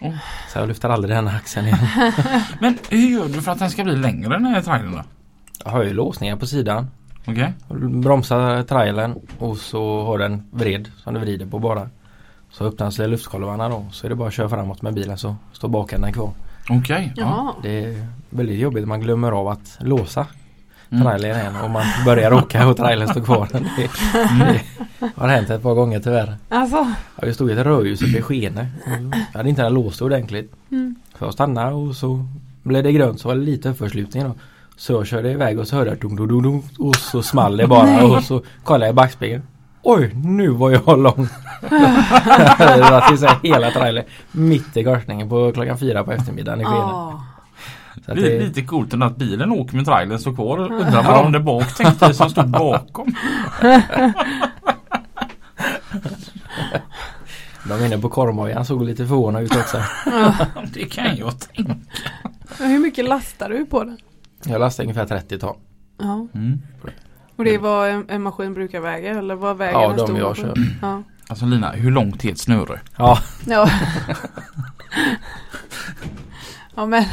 [0.00, 0.14] Åh.
[0.48, 1.78] Så jag lyfter aldrig den axeln igen.
[2.60, 5.02] Men hur gör du för att den ska bli längre den här trailern då?
[5.64, 6.90] Jag har ju låsningar på sidan.
[7.26, 7.52] Okej?
[7.78, 11.88] Bromsar trailern och så har den vred som du vrider på bara.
[12.50, 15.68] Så öppnas luftkolvarna då så är det bara att köra framåt med bilen så står
[15.68, 16.32] bakänden kvar.
[16.70, 17.12] Okej.
[17.16, 17.22] ja.
[17.22, 17.54] Jaha.
[17.62, 18.88] Det är väldigt jobbigt.
[18.88, 20.26] Man glömmer av att låsa
[20.90, 21.04] Mm.
[21.04, 23.48] trailern igen och man börjar åka och trailern står kvar.
[23.52, 23.60] Det,
[25.00, 26.36] det har hänt ett par gånger tyvärr.
[26.48, 26.76] Alltså.
[27.16, 28.66] Ja, det stod ett rödljus uppe i Skene.
[29.32, 30.52] Jag hade inte den låst ordentligt.
[30.70, 30.94] Mm.
[31.18, 32.24] Så jag stannade och så
[32.62, 34.34] blev det grönt så var det lite uppförslutning då.
[34.76, 37.56] Så jag körde iväg och så hörde jag dum, dum, dum, dum, och så small
[37.56, 39.42] det bara och så kollade jag i backspegeln.
[39.88, 41.28] Oj, nu var jag lång.
[42.58, 46.64] det var till sig hela trailern mitt i korsningen på klockan fyra på eftermiddagen i
[46.64, 46.78] Skene.
[46.78, 47.24] Ja.
[48.04, 50.58] Så att Det är lite coolt att bilen åker med trailern står kvar.
[50.58, 53.14] Undrar vad de där bak tänkte som stod bakom.
[57.68, 59.82] de inne på korvmojan såg lite förvånade ut också.
[60.74, 61.74] Det kan jag tänka.
[62.58, 63.98] Hur mycket lastar du på den?
[64.44, 65.56] Jag lastade ungefär 30 ton.
[65.98, 66.26] Ja.
[66.34, 66.62] Mm.
[67.36, 70.06] Och det är vad en, en maskin brukar väga eller vad väger Ja, en de
[70.06, 70.44] stor jag maskin?
[70.44, 70.76] kör.
[70.82, 71.02] Ja.
[71.28, 72.80] Alltså Lina, hur långt är ett snöre?
[72.96, 73.70] Ja, Ja.
[76.74, 77.04] ja men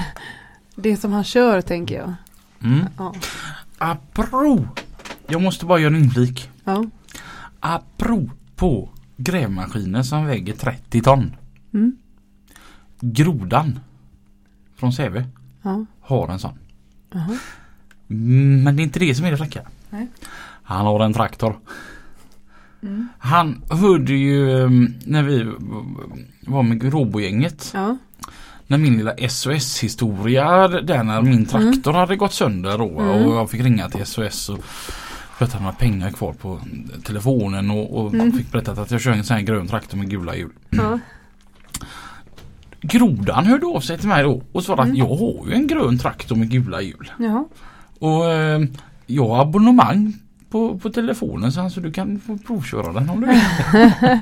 [0.75, 2.13] det som han kör tänker jag.
[2.63, 2.85] Mm.
[2.97, 3.13] Ja.
[3.77, 4.67] Apro!
[5.27, 6.49] Jag måste bara göra en inflik.
[6.63, 6.85] Ja.
[7.59, 11.35] Apropå grävmaskiner som väger 30 ton.
[11.73, 11.95] Mm.
[12.99, 13.79] Grodan
[14.75, 15.25] från Säve
[15.61, 15.85] Ja.
[16.01, 16.57] har en sån.
[17.11, 17.37] Jaha.
[18.09, 19.61] Mm, Men det är inte det som är det fräcka.
[19.93, 20.07] Nej.
[20.63, 21.59] Han har en traktor.
[22.83, 23.07] Mm.
[23.19, 24.69] Han hörde ju eh,
[25.05, 25.51] när vi
[26.47, 27.71] var med Robogänget.
[27.73, 27.97] Ja.
[28.67, 33.25] När min lilla SOS-historia där när min traktor hade gått sönder då, Mm.
[33.25, 34.63] och jag fick ringa till SOS och
[35.37, 36.59] för att jag hade pengar kvar på
[37.03, 38.31] telefonen och, och Mm.
[38.31, 40.51] fick berättat att jag kör en sån här grön traktor med gula hjul.
[40.69, 40.99] Ja.
[42.81, 44.91] Grodan hörde av sig till mig då och sa Mm.
[44.91, 47.11] att jag har ju en grön traktor med gula hjul.
[47.19, 47.45] Jaha.
[47.99, 48.61] Och eh,
[49.05, 50.13] jag har abonnemang
[50.49, 53.41] på, på telefonen så alltså, du kan få provköra den om du vill.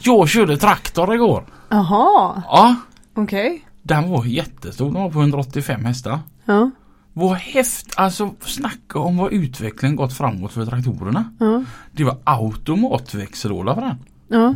[0.00, 1.44] jag körde traktor igår.
[1.68, 2.42] Jaha.
[2.46, 2.76] Ja,
[3.14, 3.66] Okej.
[3.82, 4.84] den var jättestor.
[4.84, 6.18] Den var på 185 hästar.
[6.44, 6.70] Ja.
[7.12, 11.32] Vad häft, alltså snacka om vad utvecklingen gått framåt för traktorerna.
[11.40, 11.64] Ja.
[11.92, 13.96] Det var automatväxellåda för den.
[14.28, 14.54] Ja.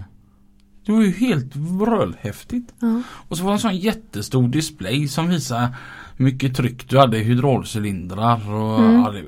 [0.87, 2.74] Det var ju helt vrölhäftigt.
[2.80, 3.02] Ja.
[3.28, 5.76] Och så var det en sån jättestor display som visar
[6.16, 8.94] hur mycket tryck du hade i hydraulcylindrar och Mm.
[9.00, 9.24] ja, det,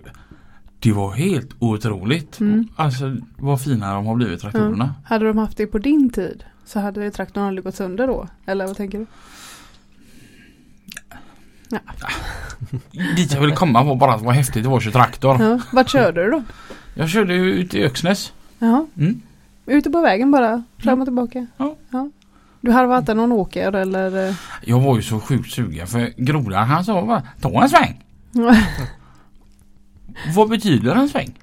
[0.80, 2.40] det var helt otroligt.
[2.40, 2.68] Mm.
[2.76, 4.94] Alltså vad fina de har blivit traktorerna.
[5.04, 8.28] Hade de haft det på din tid så hade traktorn aldrig gått sönder då?
[8.46, 9.06] Eller vad tänker du?
[13.16, 15.42] Dit jag ville komma var bara att vad häftigt det var att köra traktor.
[15.42, 15.60] Ja.
[15.72, 16.42] Vart körde du då?
[16.94, 18.32] Jag körde ju ut i Öksnäs.
[18.58, 18.86] Jaha.
[18.96, 19.20] Mm.
[19.66, 20.62] Ute på vägen bara?
[20.78, 21.46] Fram och tillbaka?
[21.56, 21.76] Ja.
[22.68, 24.36] Du harvade inte någon åker eller?
[24.64, 28.04] Jag var ju så sjukt sugen för Grodan han sa bara ta en sväng.
[30.34, 31.38] Vad betyder en sväng?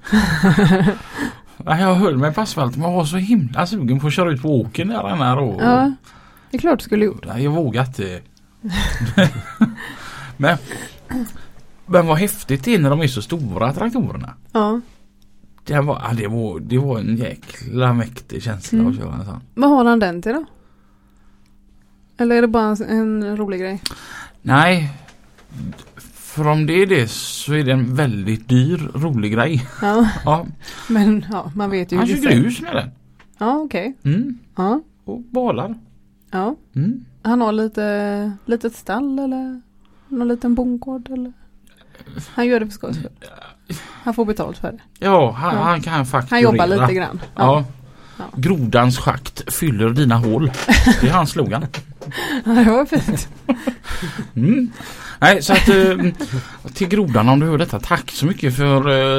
[1.64, 4.42] Ja, jag höll mig på asfalten men var så himla sugen på att köra ut
[4.42, 5.92] på åkern där den här och Ja.
[6.50, 7.26] Det är klart du skulle gjort.
[7.38, 8.20] Jag vågar inte.
[10.36, 10.58] men,
[11.86, 14.34] men vad häftigt det är när de är så stora traktorerna.
[14.52, 14.80] Ja.
[15.64, 18.90] Det var, det var, det var en jäkla mäktig känsla Mm.
[18.92, 19.40] att köra en sån.
[19.54, 20.44] Vad har han den till då?
[22.16, 23.82] Eller är det bara en, rolig grej?
[24.42, 24.90] Nej,
[26.14, 29.68] för om det är det så är det en väldigt dyr rolig grej.
[29.82, 30.08] Ja.
[30.24, 30.46] Ja,
[30.88, 32.90] Men ja, man vet ju han kör grus med den.
[33.38, 33.94] Ja, okej.
[34.04, 34.38] Mm.
[34.56, 34.80] Ja.
[35.04, 35.74] Och balar.
[36.30, 36.56] Ja.
[36.74, 37.04] Mm.
[37.22, 39.60] Han har lite litet stall eller
[40.08, 41.32] någon liten bondgård eller?
[42.34, 43.10] Han gör det för skojs skull.
[44.02, 44.78] Han får betalt för det.
[44.98, 45.62] Ja, han, Ja.
[45.62, 46.36] han kan fakturera.
[46.36, 47.20] Han jobbar lite grann.
[47.22, 47.42] Ja.
[47.42, 47.64] Ja.
[48.36, 50.50] Grodans schakt fyller dina hål.
[51.00, 51.66] Det är hans slogan.
[52.44, 53.28] Ja, det var fint.
[54.34, 54.70] Mm.
[55.20, 55.96] Nej, så att eh,
[56.74, 58.76] till grodan om du hör detta, tack så mycket för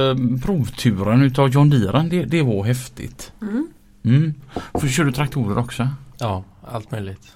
[0.09, 2.09] eh, provturen utav John Deeren.
[2.09, 3.31] Det, det var häftigt.
[3.41, 3.67] Mm.
[4.05, 4.33] Mm.
[4.73, 5.87] För kör du traktorer också?
[6.19, 7.27] ja, allt möjligt.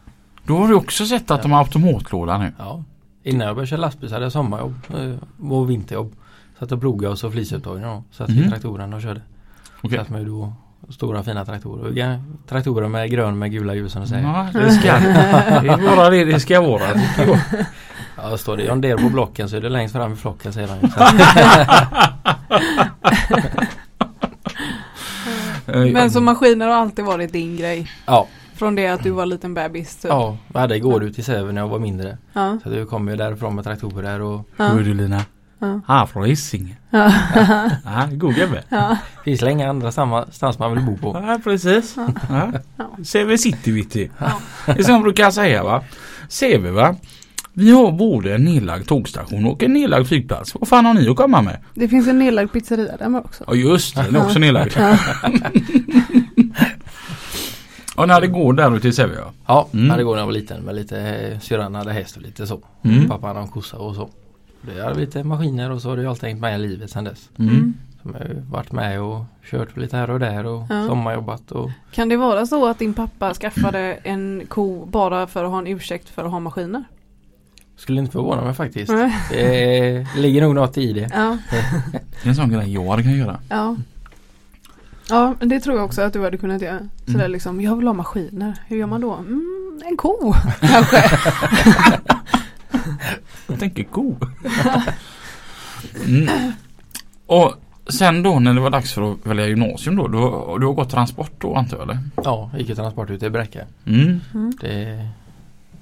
[0.45, 2.51] Då har du också sett att de har automatlåda nu.
[2.57, 2.83] Ja.
[3.23, 6.13] Innan jag började köra lastbil så hade jag sommarjobb eh, och vinterjobb.
[6.59, 8.03] Satt och plogade och så flisupptagning då.
[8.11, 8.39] Satt Mhm.
[8.43, 9.21] i traktorn och körde.
[9.81, 9.97] Okej.
[9.97, 10.53] Satt med då
[10.89, 12.19] stora fina traktorer.
[12.49, 14.23] Traktorer med grön med gula ljus som du säger.
[14.23, 14.87] Ja, det ska
[15.61, 16.81] det är bara det det ska vara.
[18.17, 20.67] Ja, står det John Deere på blocken så är det längst fram i flocken säger
[20.67, 20.87] han ju.
[25.67, 27.91] Så- Eh, Men så maskiner har alltid varit din grej.
[28.05, 29.95] Ja, Från det att du var liten bebis.
[29.95, 30.09] Typ.
[30.09, 32.17] ja, jag hade igår ut i Säve när jag var mindre.
[32.33, 32.57] Ja.
[32.63, 34.67] Så du kom ju därifrån med traktorer och Ja.
[34.67, 35.21] Hur är du Lina?
[35.61, 35.81] Ja.
[35.87, 36.75] Han är från Hisingen.
[36.89, 37.11] Ja.
[37.85, 38.63] Ja, god gubbe.
[38.69, 38.97] Ja.
[39.23, 41.21] finns länge andra samma stans man vill bo på.
[41.27, 41.95] Ja, precis.
[42.29, 42.51] Ja.
[42.77, 42.85] Ja.
[42.97, 44.09] CV City vet du.
[44.17, 44.31] Ja.
[44.65, 45.83] Det är som jag brukar säga va.
[46.39, 46.95] CV va.
[47.53, 50.55] Vi har både en nedlagd tågstation och en nedlagd flygplats.
[50.55, 51.57] Vad fan har ni att komma med?
[51.73, 53.43] Det finns en nedlagd pizzeria där med också.
[53.47, 54.71] Ja just det, den är också nedlagd.
[54.77, 54.97] Ja.
[57.97, 59.19] Ja, när det går där ute i Sävja.
[59.47, 59.87] Ja, Mm.
[59.87, 62.47] när det går när jag var liten med lite eh, syrran hade häst och lite
[62.47, 62.59] så.
[62.83, 63.07] Mm.
[63.09, 64.09] Pappa hade en kossa och så.
[64.61, 67.03] Det hade lite maskiner och så har det ju alltid hängt med i livet sedan
[67.03, 67.29] dess.
[67.39, 67.73] Mm.
[68.01, 70.87] Som jag har varit med och kört lite här och där och Ja.
[70.87, 75.51] sommarjobbat och Kan det vara så att din pappa skaffade en ko bara för att
[75.51, 76.83] ha en ursäkt för att ha maskiner?
[77.75, 78.91] skulle inte förvåna mig faktiskt.
[78.91, 79.13] Nej.
[79.31, 81.09] Det ligger nog något i det.
[81.13, 83.39] Ja, Det är en sån grej jag kan göra.
[83.49, 83.75] ja.
[85.09, 86.79] Ja, men det tror jag också att du hade kunnat göra.
[87.05, 87.31] Sådär Mm.
[87.31, 88.53] liksom, jag vill ha maskiner.
[88.67, 89.13] Hur gör man då?
[89.13, 91.03] Mm, en ko kanske.
[93.51, 94.15] Jag tänker ko.
[96.07, 96.51] Mm.
[97.25, 97.53] Och
[97.89, 100.07] sen då när det var dags för att välja gymnasium då.
[100.07, 100.17] Du,
[100.59, 101.99] du har gått transport då antar jag eller?
[102.23, 103.65] Ja, gick ju transport ut i Bräcke.
[103.85, 104.19] Mm.
[104.33, 104.53] Mm.
[104.61, 105.09] Det är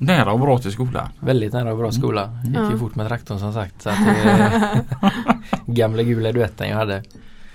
[0.01, 1.09] Nära och bra till skolan.
[1.19, 2.39] väldigt nära och bra skola.
[2.45, 3.81] Gick ju fort med traktorn som sagt.
[3.81, 4.81] Så att det är
[5.65, 7.03] gamla gula duetten jag hade.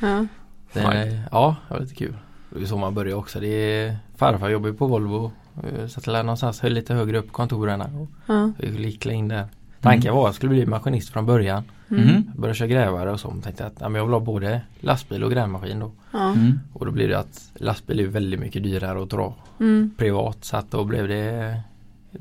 [0.00, 0.26] Ja.
[0.72, 2.16] Den, är- ja, det var lite kul.
[2.50, 3.40] Det är så man börjar också.
[3.40, 5.32] Det är, farfar jobbar ju på Volvo.
[5.64, 8.52] eh, Så att jag någonstans höll lite högre upp kontoren och Ja.
[8.58, 9.46] vi gick in där.
[9.84, 11.62] Tanken var att jag skulle bli maskinist från början.
[11.90, 12.02] Mm.
[12.08, 12.22] Mm.
[12.36, 13.30] Började köra grävare och så.
[13.30, 15.90] Men tänkte att ja, men jag vill ha både lastbil och grävmaskin då.
[16.12, 16.28] Ja.
[16.32, 16.60] Mm.
[16.72, 19.90] Och då blir det att lastbil är väldigt mycket dyrare att dra Mm.
[19.98, 20.44] privat.
[20.44, 21.60] Så att då blev det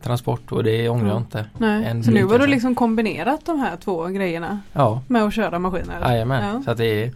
[0.01, 1.19] transport och det ångrar jag Ja.
[1.19, 1.45] inte.
[1.57, 2.03] Nej.
[2.03, 6.01] Så nu har du liksom kombinerat de här två grejerna Ja, med att köra maskiner?
[6.01, 6.45] jajamän.
[6.55, 6.61] Ja.
[6.65, 7.11] Så att det är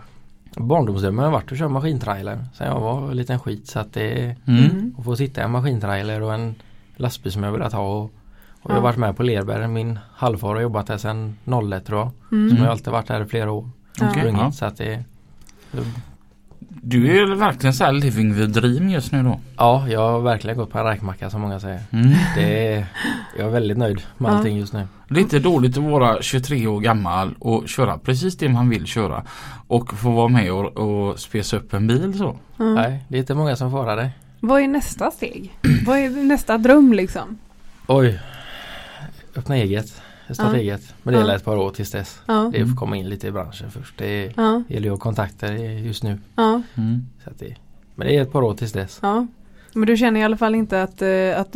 [0.56, 3.68] Barndomsdrömmen har varit att köra maskintrailer sen jag var en liten skit.
[3.68, 4.64] Så att det är Mm.
[4.64, 4.96] Mm.
[4.98, 6.56] att få sitta i en maskintrailer och en
[6.96, 7.98] lastbil som jag velat ha.
[8.02, 8.12] Och,
[8.68, 9.68] och jag har varit med på Lerberg.
[9.68, 11.38] Min halvfar har jobbat där sedan
[11.74, 12.12] 01 tror jag.
[12.32, 12.50] Mm.
[12.50, 13.70] Som har alltid varit där i flera år.
[13.96, 14.52] Sprungit, ja.
[14.52, 15.04] Så att det
[16.82, 19.40] Du är verkligen så här living the dream just nu då.
[19.58, 21.80] Ja, jag har verkligen gått på en räkmacka som många säger.
[21.92, 22.12] Mm.
[22.36, 22.86] Det är,
[23.38, 24.36] jag är väldigt nöjd med Ja.
[24.38, 24.88] allting just nu.
[25.10, 28.86] Det är inte dåligt att vara 23 år gammal och köra precis det man vill
[28.86, 29.24] köra.
[29.68, 32.38] Och få vara med och, och spesa upp en bil så.
[32.58, 32.66] Ja.
[32.66, 34.10] Nej, det är inte många som får det.
[34.40, 35.58] Vad är nästa steg?
[35.86, 37.38] Vad är nästa dröm liksom?
[37.88, 38.20] Oj.
[39.38, 40.02] Öppna eget.
[40.32, 40.58] Starta Ja.
[40.58, 40.94] eget.
[41.04, 41.24] Men det Ja.
[41.24, 42.20] gäller ett par år tills dess.
[42.26, 42.50] Ja.
[42.54, 43.98] Det är att komma in lite i branschen först.
[43.98, 44.64] Det Ja.
[44.68, 46.20] gäller ju att ha kontakter just nu.
[46.36, 46.62] Ja.
[46.76, 47.06] Mm.
[47.24, 47.56] Så att det,
[47.96, 49.00] men det är ett par år tills dess.
[49.02, 49.28] Ja.
[49.74, 51.56] Men du känner i alla fall inte att, eh, att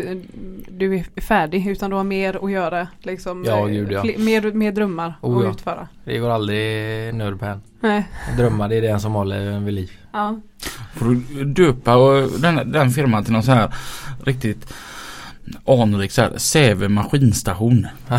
[0.70, 2.88] du är färdig utan du har mer att göra?
[3.02, 4.02] Liksom, Ja, eh, gud, ja.
[4.02, 5.52] fler- mer, mer drömmar Oh, att ja.
[5.52, 5.88] utföra?
[6.06, 7.62] Det går aldrig nöd på en.
[7.80, 8.08] Nej.
[8.38, 9.92] Drömmar det är den som håller en vid liv.
[10.14, 10.40] Ja.
[10.94, 11.96] Får du döpa
[12.42, 13.74] den, den firman till någon så här
[14.24, 14.74] riktigt
[15.66, 17.88] anrik så här Säve maskinstation.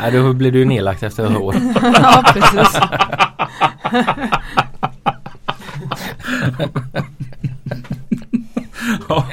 [0.00, 1.56] Nej, då blir du nedlagt efter ett år.
[1.82, 2.78] ja, precis.
[9.08, 9.26] Ja,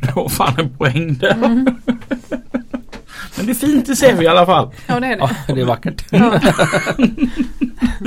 [0.00, 1.36] det var fan en poäng där.
[3.36, 4.70] Men det är fint i Säve i alla fall.
[4.86, 5.52] Ja, det är Ja, det.
[5.54, 6.04] det är vackert.
[6.10, 6.40] Ja.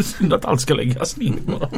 [0.04, 1.70] Synd att allt ska läggas ner bara.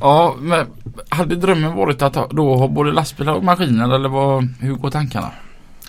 [0.00, 0.66] Ja, men
[1.08, 4.90] hade drömmen varit att ha- då ha både lastbilar och maskiner eller vad, hur går
[4.90, 5.30] tankarna?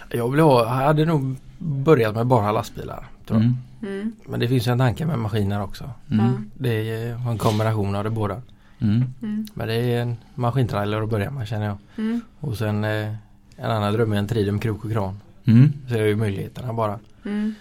[0.10, 3.08] Jag, vill ha, jag hade nog börjat med bara lastbilar.
[3.28, 3.46] Tror jag.
[3.46, 3.58] Mm.
[4.02, 4.12] Mm.
[4.28, 5.90] Men det finns ju en tanke med maskiner också.
[6.12, 6.52] Mm.
[6.54, 8.42] Det är en kombination av det båda.
[8.80, 9.04] Mm.
[9.22, 9.46] Mm.
[9.54, 11.78] Men det är en maskintrailer att börja med känner jag.
[11.98, 12.22] Mm.
[12.40, 13.14] Och sen eh,
[13.56, 15.20] en annan dröm är en Tridum krok och kran.
[15.46, 15.74] Mm.
[15.88, 17.00] Så jag har ju möjligheterna bara.
[17.26, 17.56] Mm.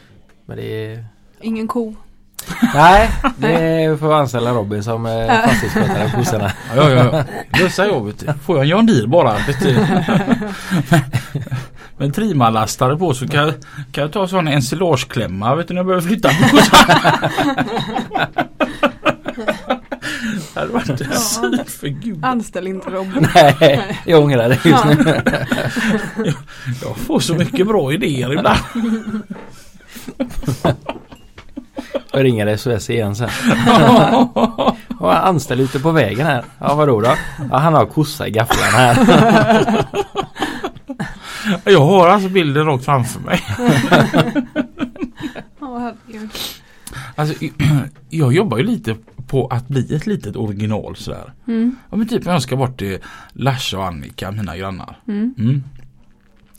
[0.47, 1.05] Men det är
[1.41, 1.95] Ingen ko.
[2.75, 6.53] Nej, det är för att anställa Robin som eh, fastighetsskötare på kossorna.
[6.77, 7.25] Ja, ja, ja.
[7.61, 8.25] Lösa jobbet.
[8.45, 9.33] Får jag en John Deere bara?
[9.47, 9.73] Vet du.
[11.97, 13.53] Med en trimmalastare på så kan,
[13.93, 16.97] kan jag ta sån ensilageklämma vet du när jag behöver flytta på kossan.
[20.55, 22.25] Det hade varit en syn för gud.
[22.25, 23.29] Anställ inte Robin.
[23.35, 25.23] Nej, jag ångrar det just nu.
[26.83, 28.59] Jag får så mycket bra idéer ibland.
[32.13, 33.29] Jag ringer SOS igen sen.
[34.99, 36.45] Och anställd ute på vägen här.
[36.59, 37.15] Ja vadå då?
[37.51, 39.85] Ja, han har kossa i gafflarna här.
[41.73, 43.41] Jag har alltså bilden rakt framför mig.
[47.15, 47.45] Alltså,
[48.09, 48.97] jag jobbar ju lite
[49.27, 51.33] på att bli ett litet original sådär.
[51.47, 51.77] Mm.
[51.91, 52.99] Ja men typ när jag ska bort till
[53.33, 55.01] Larsa och Annika, mina grannar.
[55.09, 55.35] Mm.
[55.39, 55.63] Mm.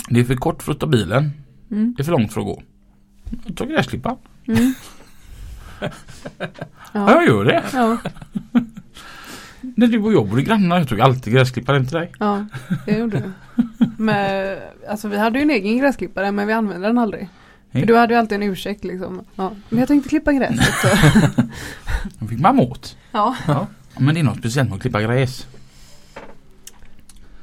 [0.10, 1.32] Det är för kort för att ta bilen.
[1.72, 1.94] Mm.
[1.98, 2.62] Det är för långt för att gå.
[3.46, 4.18] Jag tar gräsklippan.
[5.80, 5.88] Ja,
[6.94, 7.12] Ja.
[7.12, 7.64] jag gör det.
[7.74, 7.98] Ja.
[9.76, 12.12] När du och jag bodde grannar, jag tog alltid gräsklipparen till dig.
[12.20, 12.46] ja,
[12.86, 13.32] det gjorde du.
[13.98, 14.58] Men,
[14.90, 17.30] alltså vi hade ju en egen gräsklippare men vi använde den aldrig.
[17.72, 17.88] För Nej.
[17.88, 19.22] du hade ju alltid en ursäkt liksom.
[19.36, 19.52] Ja.
[19.70, 20.74] Men jag tänkte klippa gräset.
[20.82, 20.88] Så.
[22.20, 22.98] Då fick man åt.
[23.12, 23.68] Ja, Ja.
[23.98, 25.48] Men det är något speciellt med att klippa gräs.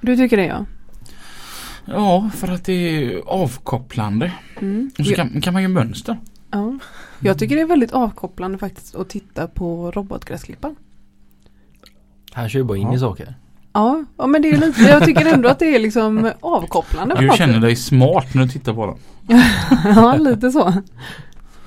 [0.00, 0.66] du tycker det ja.
[1.84, 4.32] Ja, för att det är avkopplande.
[4.60, 4.90] Mm.
[4.98, 6.18] Och så kan, kan man göra mönster.
[6.50, 6.78] ja.
[7.20, 10.76] Jag tycker det är väldigt avkopplande faktiskt att titta på robotgräsklipparen.
[12.33, 12.94] Han kör bara in Ja.
[12.94, 13.35] i saker.
[13.72, 17.30] Ja, ja men det är lite, jag tycker ändå att det är liksom avkopplande Du
[17.37, 18.96] känner dig smart när du tittar på den.
[19.96, 20.72] Ja, lite så.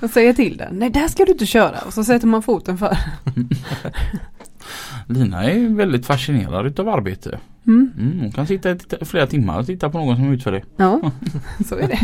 [0.00, 2.78] Jag säger till den, nej där ska du inte köra och så sätter man foten
[2.78, 2.98] för.
[5.06, 7.38] Lina är väldigt fascinerad utav arbete.
[7.66, 7.92] Mm.
[7.98, 10.62] Mm, hon kan sitta i flera timmar och titta på någon som utför det.
[10.76, 11.00] Ja,
[11.68, 11.98] så är det.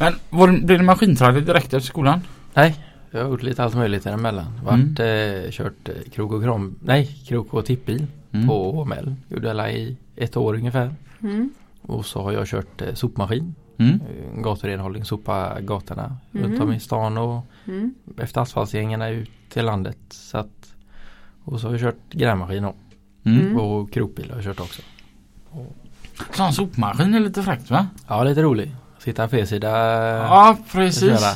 [0.00, 2.20] Men var blev det maskintrailer direkt efter skolan?
[2.54, 2.76] Nej,
[3.10, 4.60] jag har gjort lite allt möjligt däremellan.
[4.64, 8.46] Varit, eh, kört eh, krok och krom, nej krok och tippbil Mm.
[8.48, 9.14] på HML.
[9.28, 10.94] Gjorde alla i ett år ungefär.
[11.22, 11.50] Mm.
[11.82, 13.54] Och så har jag kört eh, sopmaskin.
[13.78, 13.92] Mm.
[13.94, 16.42] Eh, Gaturenhållning, sopa gatorna Mhm.
[16.44, 17.94] runt om i stan och Mm.
[18.18, 19.98] efter asfaltsgängarna ut till landet.
[20.10, 20.74] Så att,
[21.44, 22.76] och så har jag kört grävmaskin och,
[23.24, 23.40] Mm.
[23.40, 23.56] Mm.
[23.60, 24.82] och krokbil har jag kört också.
[26.32, 27.86] Sån sopmaskin är lite fräckt va?
[28.08, 28.74] Ja, lite rolig.
[28.98, 29.68] Sitta felsida
[30.18, 31.00] Ja och precis.
[31.20, 31.32] köra.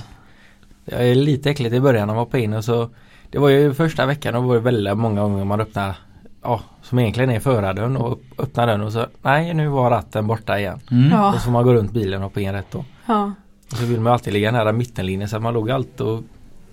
[0.84, 2.90] Det är lite äckligt i början när man hoppade in och så
[3.30, 5.94] Det var ju första veckan och var det väldigt många gånger man öppnade
[6.42, 10.58] Ja, som egentligen är förardörren och öppnar den och så Nej, nu var ratten borta
[10.58, 10.80] igen.
[10.90, 11.10] Mm.
[11.10, 11.28] Ja.
[11.28, 12.84] Och så får man gå runt bilen och hoppa in rätt då.
[13.06, 13.32] Ja.
[13.72, 16.22] Och så vill man alltid ligga nära mittenlinjen så att man låg alltid och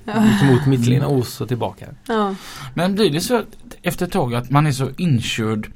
[0.04, 0.13] Ja.
[0.25, 1.86] gick mot mittlinjen och så tillbaka.
[2.08, 2.36] Ja.
[2.73, 3.41] Men blir det så
[3.82, 5.71] efter ett tag att man är så inkörd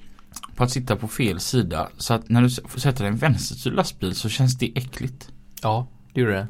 [0.56, 3.14] på att sitta på fel sida så att när du s- får sätta dig i
[3.14, 5.30] en vänsterstyrd lastbil så känns det äckligt.
[5.62, 6.48] Ja, det gjorde det.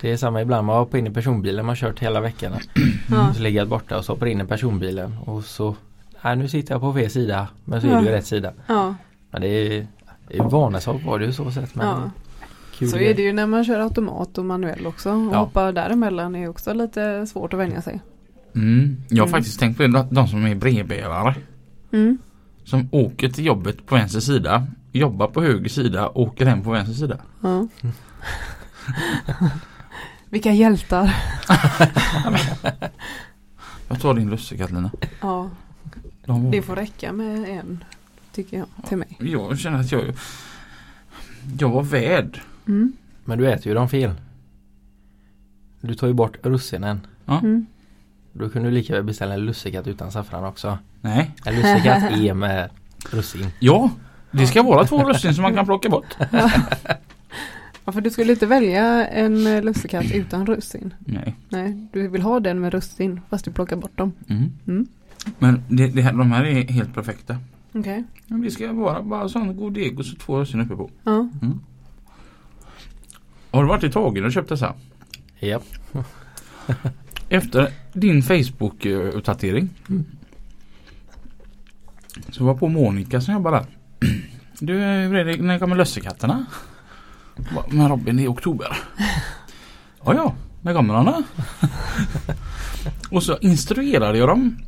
[0.00, 2.52] Det är samma ibland man hoppar in i personbilen man kört hela veckan.
[3.10, 3.34] Ja.
[3.34, 5.76] Så ligger jag borta och så hoppar in i personbilen och så
[6.24, 8.12] Nej nu sitter jag på fel sida men så är det ju Ja.
[8.16, 8.52] rätt sida.
[8.66, 8.94] Ja.
[9.30, 9.86] Men det är,
[10.28, 12.10] det är vanesak var det ju så sett men Ja.
[12.78, 15.10] kul Så är det ju när man kör automat och manuell också.
[15.12, 15.38] Och Ja.
[15.38, 18.00] hoppa däremellan är också lite svårt att vänja sig.
[18.54, 18.96] Mm.
[19.08, 19.38] Jag har Mm.
[19.38, 21.34] faktiskt tänkt på det, de- de som är brevbärare.
[21.92, 22.18] Mm.
[22.64, 26.94] Som åker till jobbet på vänster sida, jobbar på höger sida, åker hem på vänster
[26.94, 27.18] sida.
[27.40, 27.68] Ja.
[30.30, 31.16] Vilka hjältar.
[33.88, 34.90] Jag tar din lussekatt Lina.
[35.20, 35.50] Ja,
[36.24, 37.84] De det får räcka med en.
[38.32, 39.16] Tycker jag, till mig.
[39.18, 40.14] Jag känner att jag
[41.58, 42.40] Jag var värd.
[42.66, 42.92] Mm.
[43.24, 44.10] Men du äter ju dem fel.
[45.80, 47.00] Du tar ju bort russinen.
[47.26, 47.66] Mm.
[48.36, 50.78] Då kunde du lika väl beställa en lussekatt utan saffran också.
[51.00, 51.30] Nej.
[51.44, 52.70] En lussekatt är med
[53.10, 53.46] russin.
[53.60, 53.90] Ja.
[54.30, 56.16] Det ska vara två russin som man kan plocka bort.
[57.84, 60.94] Ja, för du skulle inte välja en eh, lussekatt utan russin.
[60.98, 61.34] Nej.
[61.48, 64.12] Nej, du vill ha den med russin fast du plockar bort dem.
[64.28, 64.52] Mm.
[64.66, 64.86] Mm.
[65.38, 67.36] Men det, det här, de här är helt perfekta.
[67.72, 68.04] Okej.
[68.26, 70.90] Men Det ska vara bara sån god deg och så två russin uppe på.
[71.04, 71.28] Ja.
[73.50, 74.74] Har du varit i Tagen och köpt dessa?
[75.40, 75.64] Japp.
[77.28, 80.04] Efter din Facebook-uppdatering Mm.
[82.30, 83.66] Så var på Monica som jobbar där.
[84.58, 84.78] Du
[85.24, 86.46] det, när kommer lussekatterna?
[87.36, 88.76] Va, Men Robin det är oktober.
[90.04, 91.22] Ja ja, när kommer de då?
[93.10, 94.58] Och så instruerade jag dem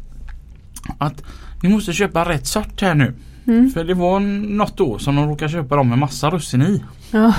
[0.98, 1.22] att
[1.62, 3.14] ni måste köpa rätt sort här nu.
[3.46, 3.70] Mm.
[3.70, 6.84] För det var något år som de råkade köpa dem med massa russin i.
[7.10, 7.34] Ja.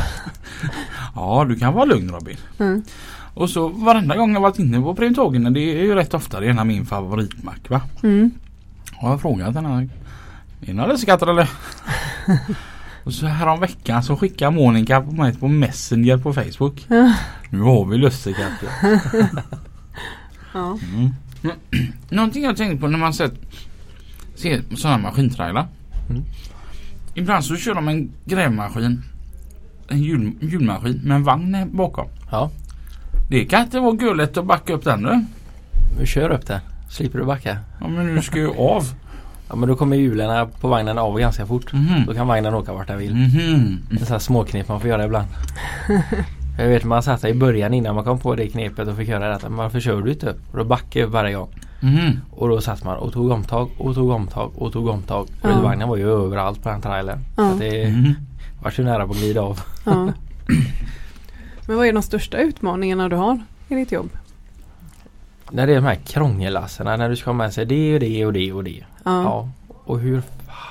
[1.16, 2.38] Ja du kan vara lugn Robin.
[2.60, 2.84] Mm.
[3.38, 6.46] Och så varenda gång jag varit inne på Primtågen, det är ju rätt ofta det
[6.46, 7.82] är en av min favoritmack va.
[8.04, 8.32] Mm.
[8.92, 9.82] Har jag frågat den här.
[9.82, 9.88] Är
[10.66, 11.50] det några lussekatter eller?
[13.04, 16.86] och så här om veckan så skickar Monica på mig på Messenger på Facebook.
[16.88, 17.14] Ja.
[17.50, 18.70] Nu har vi lussekatter.
[20.54, 20.78] Ja.
[20.94, 21.12] Mm.
[22.10, 23.34] Någonting jag tänkt på när man sett
[24.36, 25.68] ser sådana maskintrailar.
[26.10, 26.24] Mm.
[27.16, 29.04] Ibland så kör de en grävmaskin.
[29.88, 32.08] En hjul, hjulmaskin med en vagn bakom.
[32.32, 32.52] Ja.
[33.30, 35.26] Det kan inte vara gulligt att backa upp den nu.
[36.00, 36.62] Vi kör upp det.
[36.90, 37.58] Slipper du backa.
[37.82, 38.84] Ja men nu ska ju av.
[39.50, 41.74] Ja men då kommer hjulen på vagnen av ganska fort.
[41.74, 42.06] Mhm.
[42.08, 43.16] Då kan vagnen åka vart den vill.
[43.16, 43.78] Mhm.
[43.92, 45.28] Det är så här småknep man får göra ibland.
[46.60, 49.30] Jag vet man satt i början innan man kom på det knepet och fick höra
[49.30, 49.50] detta.
[49.50, 50.40] Men varför kör du inte upp?
[50.52, 51.50] Och då backade jag upp varje gång.
[51.80, 52.20] Mhm.
[52.32, 55.28] Och då satt man och tog omtag och tog omtag och tog omtag.
[55.42, 55.62] Och Ja.
[55.62, 57.20] vagnen var ju överallt på den trailern.
[57.36, 57.52] Så Ja.
[57.52, 58.14] att det Mhm.
[58.64, 59.60] var så nära på att glida av.
[59.86, 60.10] ja.
[61.68, 64.10] Men vad är de största utmaningarna du har i ditt jobb?
[65.52, 68.26] När det är de här krångellasserna när du ska ha med sig det och det
[68.26, 68.84] och det och det.
[69.04, 69.24] Ja.
[69.24, 69.50] Ja.
[69.84, 70.22] Och hur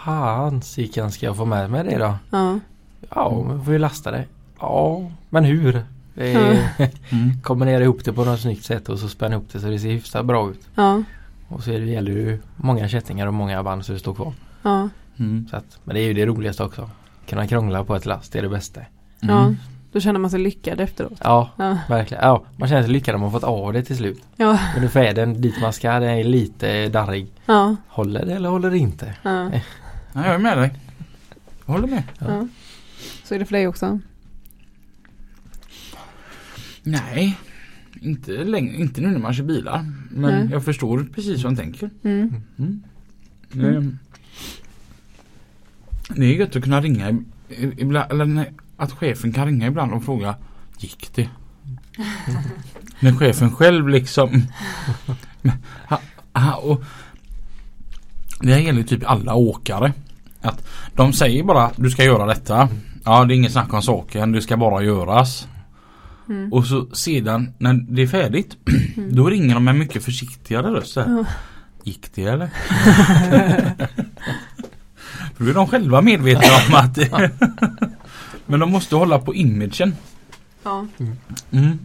[0.04, 2.14] fasiken ska jag få med mig det då?
[2.30, 2.58] Ja.
[3.14, 4.24] Ja, man får ju lasta det.
[4.60, 5.82] Ja, men hur?
[6.14, 6.68] Det är,
[7.10, 7.40] Mm.
[7.42, 9.88] kombinera ihop det på något snyggt sätt och så spänna ihop det så det ser
[9.88, 10.68] hyfsat bra ut.
[10.74, 11.02] Ja.
[11.48, 14.14] Och så är det, gäller det ju många kättingar och många band så det står
[14.14, 14.32] kvar.
[14.62, 14.88] Ja.
[15.18, 15.46] Mm.
[15.50, 16.90] Så att, men det är ju det roligaste också.
[17.28, 18.80] Kunna krångla på ett last, det är det bästa.
[19.20, 19.40] Ja.
[19.42, 19.56] Mm.
[19.96, 21.18] Då känner man sig lyckad efteråt.
[21.24, 21.78] Ja, Ja.
[21.88, 22.24] verkligen.
[22.24, 24.22] Ja, man känner sig lyckad om man fått av det till slut.
[24.36, 24.58] Ja.
[24.74, 27.26] Men nu är den dit man ska, den är lite darrig.
[27.46, 27.76] Ja.
[27.88, 29.14] Håller det eller håller det inte?
[29.22, 29.50] Ja.
[29.52, 30.74] Ja, jag är med dig.
[31.66, 32.02] Jag håller med.
[32.18, 32.48] ja.
[33.24, 34.00] Så är det för dig också?
[36.82, 37.38] Nej,
[38.00, 39.92] inte, längre, inte nu när man kör bilar.
[40.10, 40.48] Men Nej.
[40.52, 41.90] jag förstår precis vad han tänker.
[42.04, 42.42] Mm.
[42.58, 42.82] Mm.
[43.54, 43.98] Mm.
[46.08, 47.18] Det, det är gött att kunna ringa
[47.76, 50.34] ibland, eller nej, att chefen kan ringa ibland och fråga
[50.78, 51.28] Gick det?
[53.00, 54.42] När chefen själv liksom
[55.88, 56.00] ha,
[56.32, 56.84] ha, och
[58.40, 59.92] Det här gäller typ alla åkare.
[60.40, 62.68] Att de säger bara du ska göra detta.
[63.04, 65.48] Ja det är inget snack om saken, det ska bara göras.
[66.28, 66.52] Mm.
[66.52, 68.56] Och så sedan när det är färdigt
[69.10, 70.98] Då ringer de med mycket försiktigare röst.
[71.82, 72.50] Gick det eller?
[75.34, 76.94] För då är de själva medvetna om att
[78.46, 79.94] Men de måste hålla på imagen.
[80.62, 80.86] Ja.
[81.50, 81.78] Mm.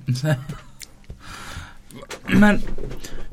[2.28, 2.60] Men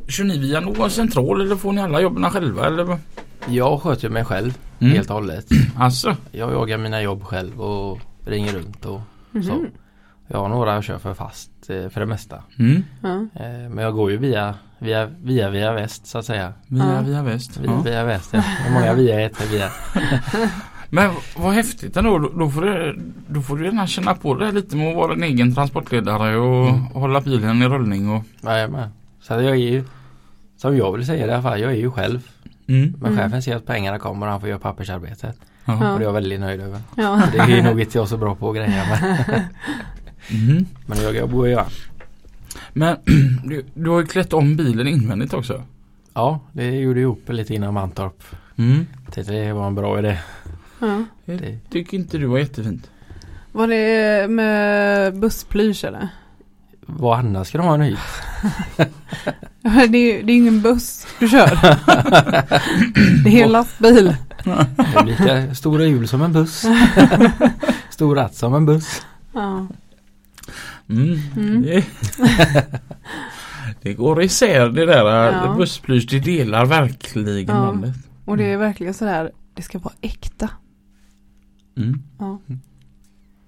[0.09, 2.83] Kör ni via någon central eller får ni alla jobben själva eller?
[2.85, 2.99] vad?
[3.49, 4.93] Jag sköter mig själv Mm.
[4.95, 5.47] helt och hållet.
[5.77, 6.17] Alltså.
[6.33, 9.01] Jag jagar mina jobb själv och ringer runt och
[9.33, 9.39] så.
[9.55, 9.67] Mhm.
[10.29, 12.43] Jag har några jag kör för fast eh, för det mesta.
[12.59, 12.83] Mm.
[13.03, 13.09] Ja.
[13.35, 16.53] Eh, Men jag går ju via via via, via väst så att säga.
[16.67, 17.01] Via, Ja.
[17.01, 17.57] via väst.
[17.57, 17.81] Via, Ja.
[17.85, 18.41] via väst ja.
[18.41, 19.71] Hur många via heter via?
[20.91, 22.19] Men vad häftigt ändå.
[22.19, 25.13] Då, då, får du, då får du gärna känna på det lite med att vara
[25.13, 26.81] en egen transportledare och Mm.
[26.81, 28.11] hålla bilen i rullning.
[28.11, 28.89] Och, Jajamän.
[29.21, 29.85] Så jag är ju
[30.57, 31.61] som jag vill säga det i alla fall.
[31.61, 32.29] Jag är ju själv.
[32.67, 32.95] mm.
[33.01, 33.25] Men Mm.
[33.25, 35.37] chefen ser att pengarna kommer och han får göra pappersarbetet.
[35.65, 35.75] Ja.
[35.93, 36.81] Och det är jag väldigt nöjd över.
[36.97, 37.23] Ja.
[37.33, 39.45] Det är nog inte jag så bra på att greja med.
[40.31, 40.65] Mm.
[40.87, 41.67] Men jag jobbar ju ja.
[42.73, 42.97] Men
[43.45, 45.63] du, du har ju klätt om bilen invändigt också.
[46.15, 48.23] Ja, det gjorde jag ihop lite innan Mantorp.
[48.57, 48.87] Mm.
[49.11, 50.19] Tänkte det var en bra idé.
[50.81, 51.05] Ja.
[51.25, 52.91] Det, Tycker inte du var jättefint?
[53.53, 56.09] Var det med bussplysch eller?
[56.91, 57.91] vad annars ska de ha en?
[57.91, 57.97] Ja,
[59.89, 61.51] Det är, det är ingen buss du kör.
[63.25, 64.17] Det är en lastbil.
[64.45, 64.51] Det
[64.99, 66.65] är lika stora hjul som en buss.
[67.91, 69.03] Stor ratt som en buss.
[69.35, 69.67] Ja.
[70.89, 71.19] Mm.
[71.37, 71.63] Mm.
[71.63, 71.85] Det,
[73.83, 75.33] det går isär det där Ja.
[75.47, 75.55] ja.
[75.59, 76.07] bussplysch.
[76.11, 77.65] Det delar verkligen Ja.
[77.67, 77.95] landet.
[78.25, 80.51] Och det är verkligen sådär, det ska vara äkta.
[81.79, 82.03] Mm.
[82.19, 82.39] Ja.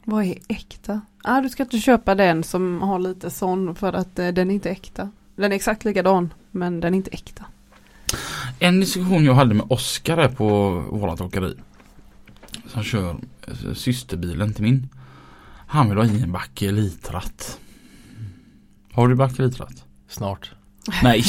[0.04, 1.00] Vad är äkta?
[1.24, 4.54] Ah, du ska inte köpa den som har lite sån för att eh, den är
[4.54, 5.10] inte äkta.
[5.36, 7.44] Den är exakt likadan men den är inte äkta.
[8.58, 11.54] En diskussion jag hade med Oskar här på vårat åkeri.
[12.66, 13.16] Som kör
[13.46, 14.88] eh, systerbilen till min.
[15.66, 17.58] Han vill ha i en bakelitratt.
[18.92, 19.84] Har du bakelitratt?
[20.08, 20.52] Snart.
[21.02, 21.24] Nej.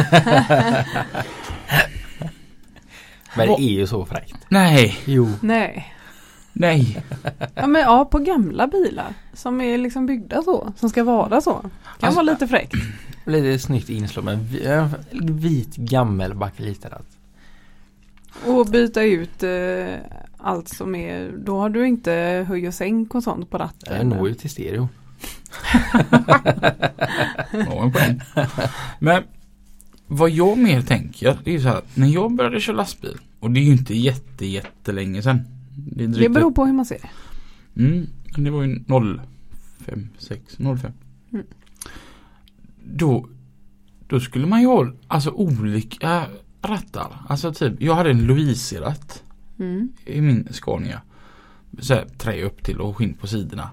[3.36, 4.36] Men det är ju så fräckt.
[4.48, 4.98] Nej.
[5.04, 5.32] Jo.
[5.40, 5.94] Nej.
[6.52, 7.02] Nej.
[7.54, 10.72] Ja men ja på gamla bilar som är liksom byggda så.
[10.76, 11.52] Som ska vara så.
[11.52, 11.70] Kan
[12.00, 12.74] Alltså- vara lite fräckt.
[13.26, 14.38] Lite snyggt inslag med
[15.12, 17.06] vit gammel bakeliteratt.
[18.46, 19.94] Och byta ut eh,
[20.38, 23.96] allt som är, då har du inte höj och sänk och sånt på ratten.
[23.96, 24.88] Jag når ju till stereo.
[27.52, 28.20] Ja, en poäng.
[28.98, 29.22] Men
[30.06, 31.80] vad jag mer tänker det är så här.
[31.94, 33.16] När jag började köra lastbil.
[33.40, 35.40] Och det är ju inte jätte jättelänge sedan.
[35.86, 37.10] Det, Det beror på hur man ser det.
[37.82, 38.06] Mm,
[38.36, 38.84] det var ju
[39.78, 40.92] 05, 6, 05.
[41.32, 41.46] Mm.
[42.84, 43.28] Då,
[44.08, 46.26] då skulle man ju ha alltså olika
[46.62, 47.16] rattar.
[47.28, 49.22] Alltså typ, jag hade en Louise-ratt
[49.58, 49.88] Mm.
[50.06, 51.02] i min Scania.
[51.78, 53.70] Så här, trä upp till och skinn på sidorna.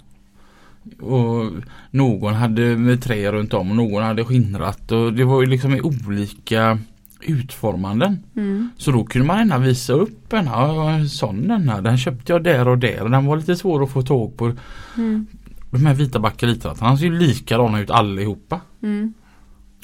[1.02, 1.52] Och
[1.92, 5.74] någon hade med trä runt om och någon hade skinnratt och det var ju liksom
[5.74, 6.80] i olika
[7.22, 8.24] utformanden.
[8.36, 8.70] Mm.
[8.78, 11.82] Så då kunde man gärna visa upp en, sån den här.
[11.82, 14.54] Den köpte jag där och där och den var lite svår att få tag på.
[14.98, 15.28] Mm.
[15.72, 18.62] De här vita bakelitrattarna ser ju likadana ut allihopa.
[18.84, 19.14] Mm.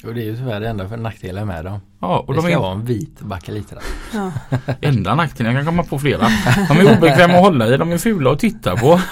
[0.04, 1.80] Och det är ju tyvärr det enda för nackdelen med dem.
[2.00, 3.84] Ja, och det de ska är vara en vit bakeliteratt.
[4.12, 4.32] Ja.
[4.80, 6.28] enda nackdelen, jag kan komma på flera.
[6.68, 9.00] De är obekväma att hålla i, de är fula att titta på.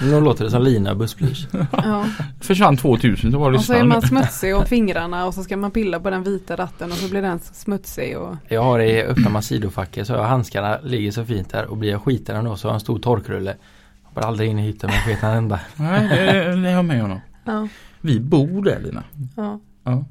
[0.00, 1.46] Nu låter det som lina bussplysch.
[1.72, 2.06] ja.
[2.40, 5.56] Försvann 2000 så var det Och så är man smutsig om fingrarna och så ska
[5.56, 9.02] man pilla på den vita ratten och så blir den smutsig och Jag har i
[9.02, 12.34] öppna man sidofacket så har jag handskarna ligger så fint där och blir jag skiten
[12.34, 13.56] den då så har jag en stor torkrulle.
[14.02, 15.60] Hoppar aldrig in i hytten med sketen ända.
[15.76, 17.20] Nej, det, det jag med honom.
[17.44, 17.68] ja.
[18.00, 19.04] Vi bor där Lina.
[19.36, 19.60] ja.
[19.84, 20.04] Ja.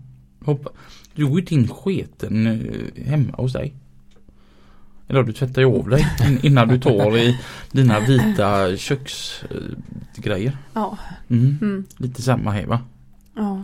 [0.45, 0.69] Hoppa.
[1.13, 3.73] Du går ju inte in sketen eh, hemma hos dig.
[5.07, 7.39] Eller du tvättar ju av dig in- innan du tar i
[7.71, 10.57] dina vita köksgrejer.
[10.73, 10.97] Ja.
[11.29, 11.57] Mm.
[11.61, 11.85] Mm.
[11.97, 12.79] Lite samma här va?
[13.35, 13.63] ja.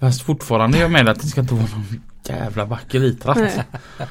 [0.00, 3.36] Fast fortfarande är jag med att det ska inte vara någon jävla bakelitratt.
[3.36, 3.62] Nej.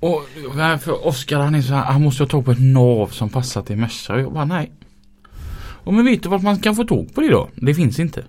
[0.00, 3.06] Och eh, för Oskar han är så här, han måste ha tag på ett nav
[3.08, 3.82] som passar till.
[4.08, 4.72] Och jag bara nej.
[5.56, 7.48] Och men vet du vart man kan få tag på det då?
[7.54, 8.24] Det finns inte.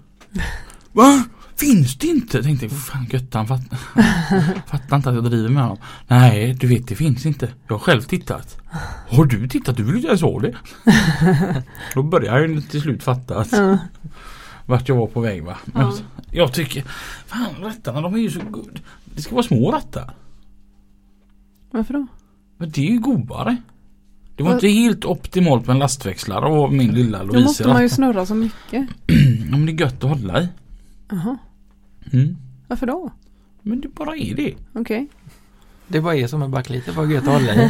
[0.92, 1.24] Va?
[1.58, 2.38] Finns det inte?
[2.38, 3.62] Jag tänkte fan Göttan fatt,
[4.68, 5.78] fattar inte att jag driver med honom.
[6.08, 7.50] Nej du vet det finns inte.
[7.68, 8.58] Jag har själv tittat.
[9.10, 9.78] Har du tittat?
[9.78, 10.56] Du vill inte ens ha det.
[11.94, 13.78] Då började jag ju till slut fatta att Ja.
[14.66, 15.58] vart jag var på väg va.
[15.66, 15.94] Men Ja.
[16.32, 16.84] Jag tycker
[17.26, 18.80] Fan rattarna de är ju så good.
[19.06, 20.14] Det ska vara små rattar.
[21.72, 22.08] Varför då?
[22.58, 23.58] Men det är ju godare.
[24.36, 27.82] Det var inte helt optimalt med en lastväxlare och min lilla Då Louise måste man
[27.82, 28.88] ju snurra så mycket.
[29.52, 30.48] Ja, men det är gött att hålla i.
[31.10, 31.38] Jaha.
[32.14, 32.38] Mm.
[32.68, 33.12] Varför då?
[33.62, 34.56] Men det bara är det.
[34.74, 35.08] Okej.
[35.88, 37.70] Det bara är som en bakliter, vad gött att hålla i.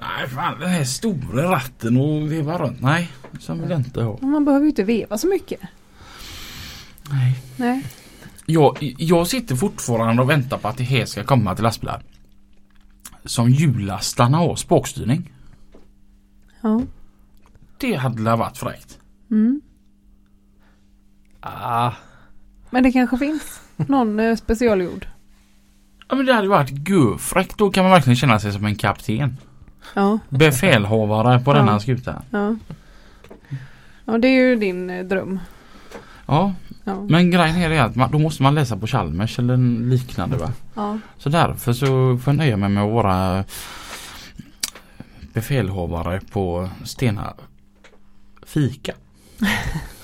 [0.00, 2.80] Nej fan den här stora ratten och veva runt.
[2.80, 4.18] Nej, som vill jag inte ha.
[4.20, 5.60] Man behöver ju inte veva så mycket.
[7.10, 7.42] Nej.
[7.56, 7.86] Nej.
[8.46, 12.02] Jag, jag sitter fortfarande och väntar på att det här ska komma till lastbilar.
[13.24, 15.32] Som hjulastarna har spåkstyrning.
[16.60, 16.82] Ja.
[17.78, 18.98] Det hade väl varit fräckt.
[19.30, 19.60] Mm.
[21.62, 21.92] Ah,
[22.70, 25.06] Men det kanske finns någon eh, specialgjord.
[26.08, 27.58] Ja men det hade varit gufräckt.
[27.58, 29.36] Då kan man verkligen känna sig som en kapten.
[29.94, 30.18] Ja.
[30.28, 31.54] Befälhavare på Ja.
[31.58, 32.22] denna skuta.
[32.30, 32.56] Ja.
[34.04, 35.40] Ja det är ju din eh, dröm.
[36.26, 37.00] Ja, Ja.
[37.08, 39.56] men grejen är det att man, då måste man läsa på Chalmers eller
[39.90, 40.52] liknande va.
[40.74, 40.98] Ja.
[41.18, 41.86] Så därför så
[42.18, 43.44] får jag nöja mig med att vara
[45.32, 47.34] befälhavare på Stena
[48.46, 48.92] Fika.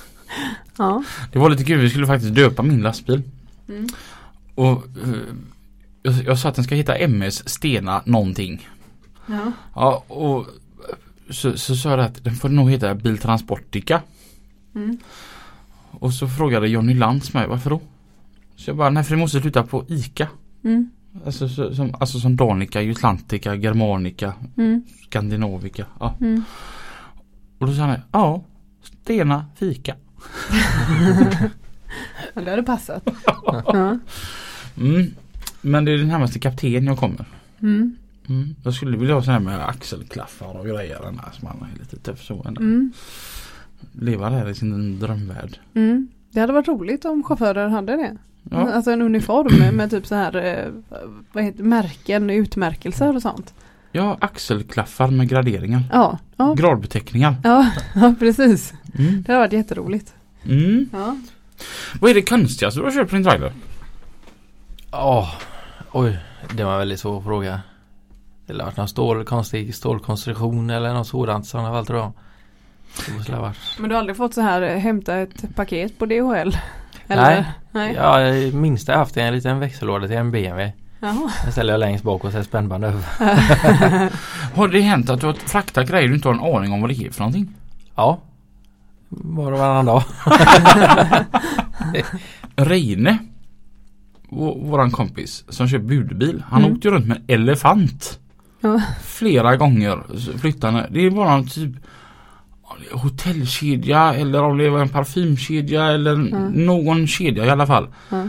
[0.77, 1.05] Ja.
[1.33, 3.23] Det var lite kul, vi skulle faktiskt döpa min lastbil.
[3.69, 3.89] Mm.
[4.55, 5.35] Och eh,
[6.03, 8.69] jag, jag sa att den ska heta MS Stena någonting.
[9.27, 9.53] Ja.
[9.75, 10.47] Ja och
[11.31, 14.03] så, så sa jag att den får nog heta Biltransportica.
[14.75, 14.99] Mm.
[15.91, 17.81] Och så frågade Johnny Lantz mig varför då?
[18.57, 20.29] Så jag bara, nej för det måste sluta på ICA.
[20.65, 20.91] Mm.
[21.27, 24.83] Alltså, så, som, alltså som Danica, Jutlantica, Germanica, Mm.
[25.05, 25.87] Skandinavica.
[26.01, 26.15] Ja.
[26.21, 26.45] Mm.
[27.59, 28.43] Och då sa han, ja,
[28.83, 29.95] Stena Fika.
[32.35, 33.03] Det hade passat.
[33.37, 33.99] Ja.
[34.77, 35.07] Mm.
[35.61, 37.25] Men det är den närmaste kapten jag kommer.
[37.63, 37.97] Mm.
[38.29, 38.55] Mm.
[38.65, 40.99] Jag skulle vilja ha sån här med axelklaffar och grejer.
[41.03, 42.45] Den här som man är lite tuff så.
[42.47, 42.61] ändå.
[42.61, 42.93] Mm.
[43.93, 45.59] Leva där i sin drömvärld.
[45.75, 46.09] Mm.
[46.31, 48.17] Det hade varit roligt om chaufförer hade det.
[48.51, 48.73] Ja.
[48.73, 50.73] Alltså en uniform med, med typ så här eh,
[51.33, 53.55] vad heter, märken, utmärkelser och sånt.
[53.93, 55.83] Ja, axelklaffar med graderingar.
[55.93, 57.37] Ja, ja, Gradbeteckningar.
[57.45, 58.75] ja, ja precis.
[58.99, 59.23] Mm.
[59.23, 60.15] Det hade varit jätteroligt.
[60.45, 60.89] Mm.
[60.93, 61.17] Ja.
[62.01, 63.53] Vad är det konstigaste du har köpt på din trailer?
[64.91, 65.31] Ja,
[65.93, 66.19] oj,
[66.57, 67.61] det var en väldigt svår fråga.
[68.47, 72.13] Det har varit någon stål, konstig stålkonstruktion eller något sådant som fall tror jag.
[73.27, 73.53] Det det.
[73.79, 76.57] Men du har aldrig fått så här eh, hämta ett paket på DHL?
[77.07, 77.45] Nej.
[77.71, 77.95] Nej.
[77.95, 80.73] Ja, det minsta jag haft är en liten växellåda till en BMW.
[81.05, 81.31] Jaha.
[81.43, 83.03] Den ställer jag längst bak och är spännband över.
[84.57, 86.91] Har det hänt att du har fraktat grejer du inte har en aning om vad
[86.91, 87.49] det är för någonting?
[87.95, 88.19] Ja.
[89.09, 90.03] Var och varannan dag.
[92.57, 93.19] Reine
[94.31, 96.43] vå- Våran kompis som kör budbil.
[96.51, 96.77] Han Mm.
[96.77, 98.19] åkte runt med en elefant.
[98.61, 98.81] Ja.
[99.05, 99.99] Flera gånger
[100.39, 100.87] flyttade han.
[100.93, 101.71] Det var någon typ
[102.93, 106.53] hotellkedja eller om det var en parfymkedja eller Mm.
[106.53, 107.89] någon kedja i alla fall.
[108.11, 108.29] Ja.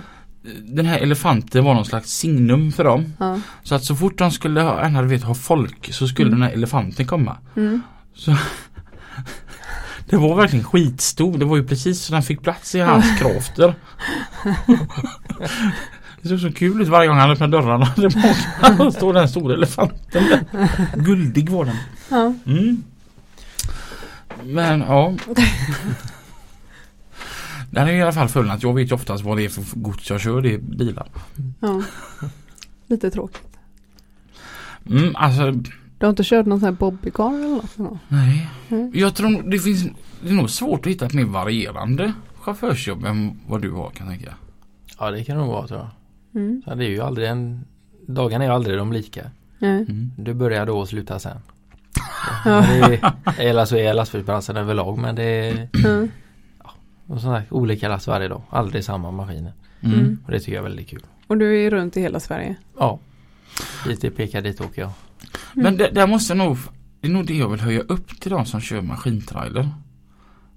[0.63, 3.13] Den här elefanten var någon slags signum för dem.
[3.19, 3.39] Ja.
[3.63, 6.39] Så att så fort de skulle ha, du vet, ha folk så skulle Mm.
[6.39, 7.37] den här elefanten komma.
[7.55, 7.81] Mm.
[10.09, 11.37] Det var verkligen skitstor.
[11.37, 13.75] Det var ju precis så den fick plats i hans krafter.
[16.21, 17.93] Det såg så kul ut varje gång han öppnade dörrarna.
[18.77, 20.45] Det stod den stora elefanten där.
[20.95, 21.75] Guldig var den.
[22.09, 22.33] Ja.
[22.45, 22.83] Mm.
[24.43, 25.13] Men ja.
[27.74, 29.80] Den är i alla fall full att jag vet ju oftast vad det är för
[29.80, 30.41] gods jag kör.
[30.41, 31.07] Det är bilar.
[31.59, 31.82] ja.
[32.88, 33.47] Lite tråkigt.
[34.89, 37.99] Mm, alltså Du har inte kört någon sån här bobbycar eller något?
[38.07, 38.49] nej.
[38.67, 38.91] Nej.
[38.93, 39.86] Jag tror det finns
[40.24, 44.07] Det är nog svårt att hitta ett mer varierande chaufförsjobb än vad du har kan
[44.07, 44.34] jag tänka.
[44.99, 45.89] Ja det kan nog vara tror jag.
[46.41, 46.61] Mm.
[46.65, 47.65] Så det är ju aldrig en
[48.07, 49.21] Dagarna är ju aldrig de lika.
[49.59, 49.86] Nej.
[49.89, 50.11] Mm.
[50.17, 51.38] Du börjar då och slutar sen.
[52.45, 52.61] Ja.
[52.61, 56.11] Det är, eller så är lastbilsbranschen överlag men det är Mm.
[57.14, 58.41] Och här, olika last varje dag.
[58.49, 59.53] Aldrig samma maskiner.
[59.82, 59.99] Mm.
[59.99, 60.18] Mm.
[60.26, 61.05] Och det tycker jag är väldigt kul.
[61.28, 62.55] Och du är ju runt i hela Sverige.
[62.80, 62.99] Ja.
[63.86, 64.91] Dit det pekar dit åker jag.
[65.53, 66.57] Men det, där måste nog
[67.01, 69.70] Det är nog det jag vill höja upp till de som kör maskintrailer.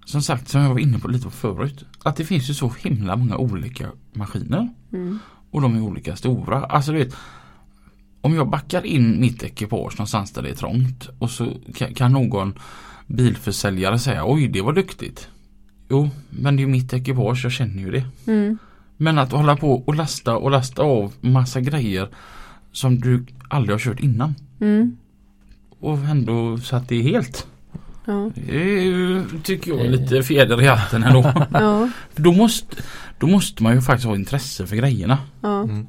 [0.04, 1.84] Som sagt, som jag var inne på lite förut.
[2.02, 4.68] Att det finns ju så himla många olika maskiner.
[4.92, 5.18] Mm.
[5.50, 6.64] Och de är olika stora.
[6.64, 7.14] Alltså du vet
[8.20, 12.12] Om jag backar in mitt ekipage någonstans där det är trångt och så kan, kan
[12.12, 12.58] någon
[13.06, 15.28] bilförsäljare säga oj det var duktigt.
[15.88, 18.04] Jo men det är mitt ekipage, jag känner ju det.
[18.26, 18.58] Mm.
[18.96, 22.08] Men att hålla på och lasta och lasta av massa grejer
[22.72, 24.34] som du aldrig har kört innan.
[24.60, 24.96] Mm.
[25.80, 27.46] Och ändå så att det är helt.
[28.04, 28.30] Ja.
[28.34, 31.32] Det ju, tycker jag är lite fjäder i hatten ändå.
[31.52, 31.90] Ja.
[32.16, 32.76] Då, måste,
[33.18, 35.18] då måste man ju faktiskt ha intresse för grejerna.
[35.40, 35.62] Ja.
[35.62, 35.86] Mm.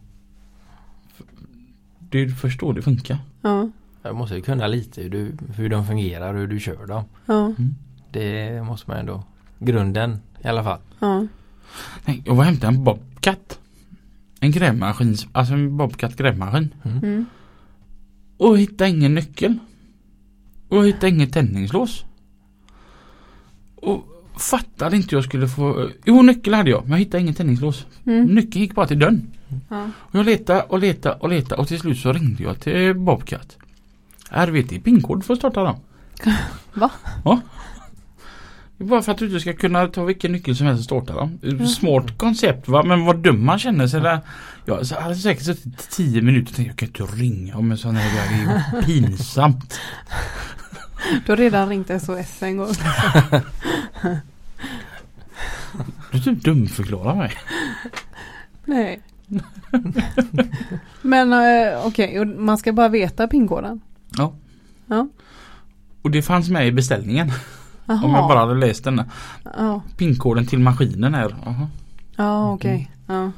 [2.10, 3.18] Det är först då det funkar.
[3.42, 3.70] Ja.
[4.02, 7.04] Jag måste ju kunna lite hur, du, hur de fungerar och hur du kör dem.
[7.26, 7.54] Ja.
[8.12, 9.24] Det måste man ändå.
[9.60, 10.80] Grunden i alla fall.
[11.00, 11.28] Ja.
[12.06, 13.60] Nej, jag var och hämtade en Bobcat.
[14.40, 16.74] En grävmaskin, alltså en Bobcat grävmaskin.
[16.84, 17.26] Mm.
[18.38, 19.58] Och hittade ingen nyckel.
[20.70, 22.06] Och hittade inget tändningslås.
[23.76, 24.04] Och
[24.38, 25.90] fattade inte jag skulle få...
[26.06, 27.86] Jo nyckel hade jag men jag hittade ingen tändningslås.
[28.06, 28.26] Mm.
[28.26, 29.32] Nyckeln gick bara till dörren.
[29.70, 29.90] Ja.
[29.98, 33.58] Och jag letade och letade och letade och till slut så ringde jag till Bobcat.
[34.30, 35.80] RVT pinkod för att starta dem.
[36.74, 36.92] Va?
[37.26, 37.42] Ja.
[38.78, 41.40] Bara för att du inte ska kunna ta vilken nyckel som helst och starta dem.
[41.44, 41.68] Mm.
[41.68, 44.20] Smart koncept va men vad dum man känner sig där.
[44.66, 47.78] Jag hade säkert suttit i tio minuter och tänkt jag kan inte ringa om en
[47.78, 48.28] sån här grej.
[48.30, 49.80] Det är ju pinsamt.
[51.26, 52.74] Du har redan ringt SOS en gång.
[56.12, 57.34] Du typ dumförklarar mig.
[58.66, 59.02] Nej.
[61.02, 63.82] Men eh, okej, och man ska bara veta pinkoden?
[64.18, 64.34] Ja.
[64.88, 65.08] Ja.
[66.02, 67.32] Och det fanns med i beställningen.
[67.88, 68.04] Jaha.
[68.06, 69.02] Om jag bara hade läst den.
[69.58, 71.36] Ja, Pinkoden till maskinen är.
[71.48, 71.68] Aha.
[72.16, 72.92] ja okej.
[73.08, 73.32] Ja.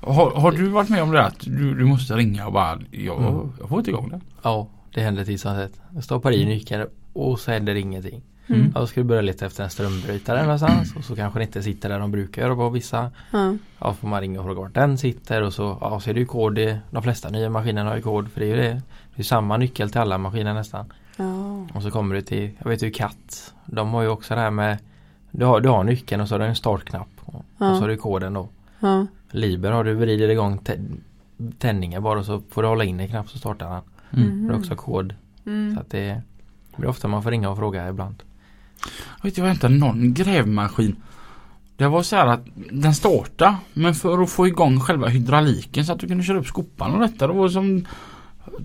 [0.00, 3.18] Har, har du varit med om det att du, du måste ringa och bara jag,
[3.22, 3.52] Mm.
[3.60, 4.20] jag får inte igång det.
[4.42, 5.80] Ja, det händer titt som tätt.
[5.94, 8.22] Jag stoppar i nyckeln och så händer ingenting.
[8.46, 8.72] Mm.
[8.74, 11.62] Ja, Då ska du börja leta efter en strömbrytare någonstans och så kanske det inte
[11.62, 13.10] sitter där de brukar göra på vissa.
[13.30, 13.54] Ja.
[13.78, 16.20] Ja, får man ringa och fråga vart den sitter och så, ja, så är det
[16.20, 16.58] ju kod.
[16.58, 18.82] i- De flesta nya maskiner har ju kod för det är ju det.
[19.14, 20.92] Det är samma nyckel till alla maskiner nästan.
[21.20, 21.66] Ja.
[21.74, 23.54] Och så kommer du till, jag vet ju katt.
[23.66, 24.78] De har ju också det här med
[25.30, 27.08] Du har, du har nyckeln och så har du en startknapp.
[27.24, 27.70] Och, Ja.
[27.70, 28.48] och så har du koden då.
[28.80, 29.06] Ja.
[29.30, 30.96] Liber har du vrider igång tä-
[31.58, 33.82] tändningen bara och så får du hålla in en knapp så startar den.
[34.24, 34.46] Mm.
[34.48, 35.14] Det är också kod.
[35.46, 35.74] Mm.
[35.74, 36.06] Så att det,
[36.70, 38.22] det blir ofta man får ringa och fråga ibland.
[39.16, 40.96] Jag vet jag hämtade någon grävmaskin.
[41.76, 45.92] Det var så här att den startade men för att få igång själva hydrauliken så
[45.92, 47.26] att du kunde köra upp skopan och detta.
[47.26, 47.86] Det var som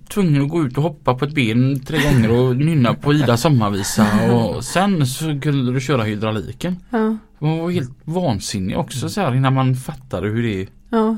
[0.10, 3.38] tvungen att gå ut och hoppa på ett ben tre gånger och nynna på Ida
[3.38, 6.80] sommarvisa och sen så kunde du köra hydrauliken.
[6.90, 7.18] Ja.
[7.40, 10.68] Man var helt vansinnig också så här innan man fattade hur det är.
[10.90, 11.18] Ja.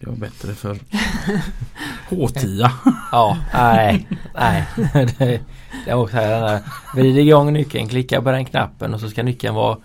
[0.00, 0.78] Det var bättre för
[2.08, 2.70] H10.
[3.12, 4.66] Ja, nej, nej.
[4.92, 5.40] det,
[5.84, 6.60] det är också här den där.
[6.94, 9.78] Vrid igång nyckeln, klicka på den knappen och så ska nyckeln vara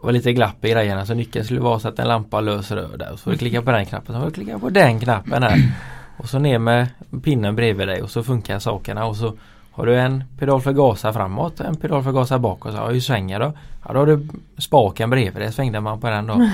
[0.00, 2.96] vara lite glapp i grejerna så nyckeln skulle vara så att en lampa löser rör
[2.96, 3.12] där.
[3.12, 5.42] Och så får du klicka på den knappen, så får du klicka på den knappen
[5.42, 5.72] här.
[6.16, 6.86] Och så ner med
[7.22, 9.32] pinnen bredvid dig och så funkar sakerna och så
[9.72, 12.74] har du en pedal för gasa framåt en pedal för gasa bakåt.
[12.74, 13.52] Ja, hur svänger då?
[13.86, 14.28] Ja, då har du
[14.58, 15.52] spaken bredvid dig.
[15.52, 16.34] Svängde man på den då.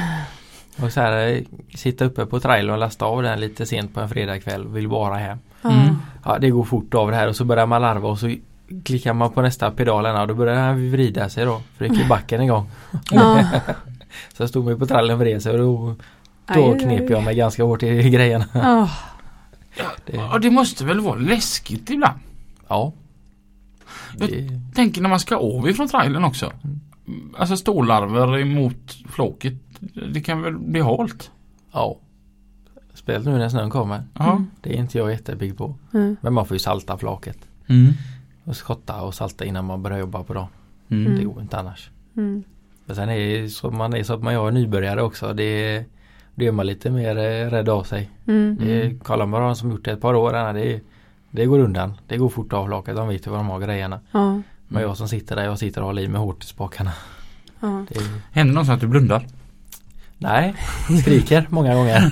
[0.83, 1.43] Och så här eh,
[1.75, 4.89] sitta uppe på trailern och lasta av den lite sent på en fredagkväll och vill
[4.89, 5.39] bara hem.
[5.63, 5.71] Ja.
[5.71, 5.97] Mm.
[6.25, 8.35] Ja det går fort av det här och så börjar man larva och så
[8.85, 11.63] klickar man på nästa pedalen och då börjar den vrida sig då.
[11.77, 12.71] För det gick ju backen igång.
[13.11, 13.49] Ja.
[14.37, 15.95] Så jag stod mig på trallen och vred sig och då,
[16.55, 17.07] då aj, knep aj.
[17.11, 18.45] jag mig ganska hårt i grejerna.
[18.53, 18.89] Ja.
[20.07, 22.21] Det, Ja det måste väl vara läskigt ibland.
[22.69, 22.93] ja.
[24.19, 26.53] Det, Tänker när man ska av ifrån trailern också.
[27.39, 29.55] Alltså stålarver emot floket.
[30.13, 31.31] Det kan väl bli halt?
[31.73, 31.97] ja.
[32.95, 34.03] Speciellt nu när snön kommer.
[34.15, 34.45] Ja.
[34.61, 35.75] Det är inte jag jättepigg på.
[35.95, 36.17] Mm.
[36.21, 37.39] Men man får ju salta flaket.
[37.67, 37.93] Mm.
[38.45, 40.49] Och skotta och salta innan man börjar jobba på dagen.
[40.89, 41.19] Mm.
[41.19, 41.91] Det går inte annars.
[42.17, 42.45] Mm.
[42.85, 45.33] Men sen är det så man är så att man jag är nybörjare också.
[45.33, 45.85] Det,
[46.35, 48.11] det är man lite mer eh, rädd av sig.
[48.27, 48.57] Mm.
[48.61, 50.53] Det kollar man de som gjort det ett par år.
[50.53, 50.81] Det,
[51.31, 51.93] det går undan.
[52.07, 52.97] Det går fort av flaket.
[52.97, 54.01] De vet ju vad de har grejerna.
[54.13, 54.41] Ja.
[54.69, 56.93] Men jag som sitter där, jag sitter och håller i med hårt i spakarna.
[57.61, 57.85] Ja.
[57.89, 59.27] Det, Händer det någonsin att du blundar?
[60.21, 60.55] Nej,
[61.03, 62.11] skriker många gånger.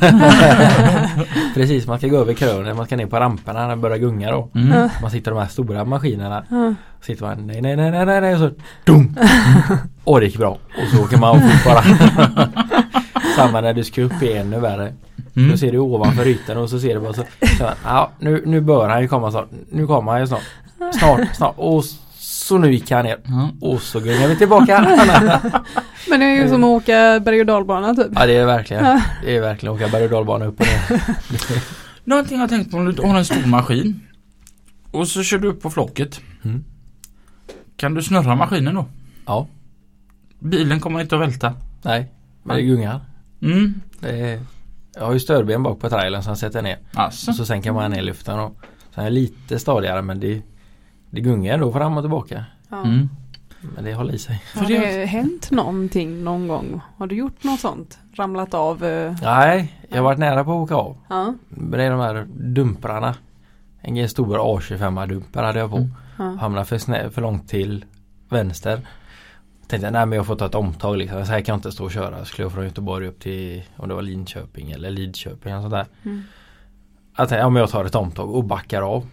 [1.55, 4.31] Precis, man ska gå över krönen, man ska ner på ramperna när det börjar gunga
[4.31, 4.51] då.
[4.55, 4.89] Mm.
[5.03, 6.45] Man sitter i de här stora maskinerna.
[6.51, 6.75] Ja.
[7.01, 8.51] Sitter man nej nej nej nej nej, och så
[8.85, 9.19] dum!
[10.05, 10.51] Och det gick bra.
[10.51, 11.83] Och så åker man fort bara.
[13.37, 14.93] Samma när du ska upp i ännu värre.
[15.37, 15.51] Mm.
[15.51, 17.23] Då ser du ovanför ytan och så ser du bara så.
[17.59, 19.49] så ja, nu, nu bör han ju komma snart.
[19.71, 20.43] Nu kommer han ju snart.
[20.93, 21.55] Snart, snart.
[21.57, 21.85] Och
[22.49, 23.19] så nu gick han ner.
[23.25, 23.51] Ja.
[23.61, 24.81] Och så gungar vi tillbaka.
[26.11, 28.07] Men det är ju som att åka berg och dalbana typ.
[28.15, 29.01] Ja det är verkligen.
[29.23, 31.03] Det är verkligen åka berg och dalbana upp och ner.
[32.05, 34.01] Någonting jag tänkt på om du har en stor maskin.
[34.91, 36.21] Och så kör du upp på floket.
[36.45, 36.65] Mm.
[37.77, 38.87] Kan du snurra maskinen då?
[39.27, 39.47] Ja.
[40.39, 41.55] Bilen kommer inte att välta.
[41.83, 42.13] Nej.
[42.43, 43.01] Men det gungar.
[43.43, 43.81] Mm.
[44.01, 44.41] Det är,
[44.95, 46.79] jag har ju stödben bak på trailern som jag sätter ner.
[46.95, 47.31] Alltså.
[47.31, 48.57] Och så sänker man ner luften och
[48.95, 50.43] sen är det lite stadigare men det,
[51.11, 52.45] det gungar ändå fram och tillbaka.
[52.69, 52.85] Ja.
[52.85, 53.09] Mm.
[53.61, 54.43] Men det håller i sig.
[54.55, 56.81] Har det hänt någonting någon gång?
[56.97, 57.99] Har du gjort något sånt?
[58.15, 58.85] Ramlat av?
[58.85, 59.15] eh?
[59.23, 60.97] Nej, jag har varit nära på att åka av.
[61.09, 61.35] Ja.
[61.49, 63.15] Det är de här dumprarna.
[63.83, 65.77] en stor A25 dumper hade jag på.
[65.77, 65.91] Mm.
[66.19, 66.25] Ja.
[66.41, 67.85] Hamnade för, snä, för långt till
[68.29, 68.81] vänster.
[69.69, 71.27] Tänkte jag, nej men jag får ta ett omtag liksom.
[71.27, 72.25] Så här kan jag inte stå och köra.
[72.25, 75.87] Skulle jag från Göteborg upp till om det var Linköping eller Lidköping eller sådär.
[76.05, 76.23] Mm.
[77.17, 79.07] Jag tänkte, ja men jag tar ett omtag och backar av.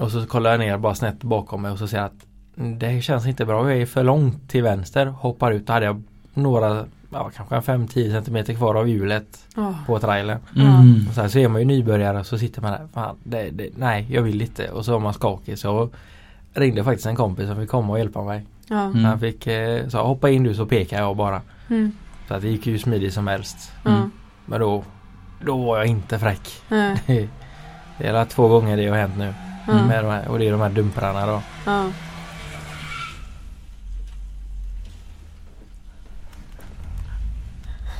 [0.00, 2.26] Och så kollar jag ner bara snett bakom mig och så ser jag att
[2.58, 3.70] mm, det känns inte bra.
[3.70, 5.06] Jag är för långt till vänster.
[5.06, 5.66] Hoppar ut.
[5.66, 6.02] Då hade jag
[6.34, 9.74] några, ja kanske 5-10 cm kvar av hjulet Ja.
[9.86, 10.38] på trailern.
[10.56, 11.06] Mm.
[11.08, 12.88] Och så, här, så är man ju nybörjare och så sitter man där.
[12.94, 14.70] Fan, det, det, nej jag vill inte.
[14.70, 15.58] Och så var man skakig.
[15.58, 15.88] Så
[16.54, 18.46] ringde faktiskt en kompis som fick komma och hjälpa mig.
[18.68, 18.84] Ja.
[18.84, 19.04] Mm.
[19.04, 21.42] Han fick eh, sa hoppa in du så pekar jag bara.
[21.68, 21.92] Mm.
[22.28, 23.72] Så att det gick ju smidigt som helst.
[23.84, 24.08] Ja.
[24.46, 24.84] Men då,
[25.44, 26.48] då var jag inte fräck.
[27.98, 29.34] Det är alla två gånger det har hänt nu.
[29.66, 29.86] Ja.
[29.86, 31.42] Med de här, och det är de här dumprarna då.
[31.66, 31.84] Ja.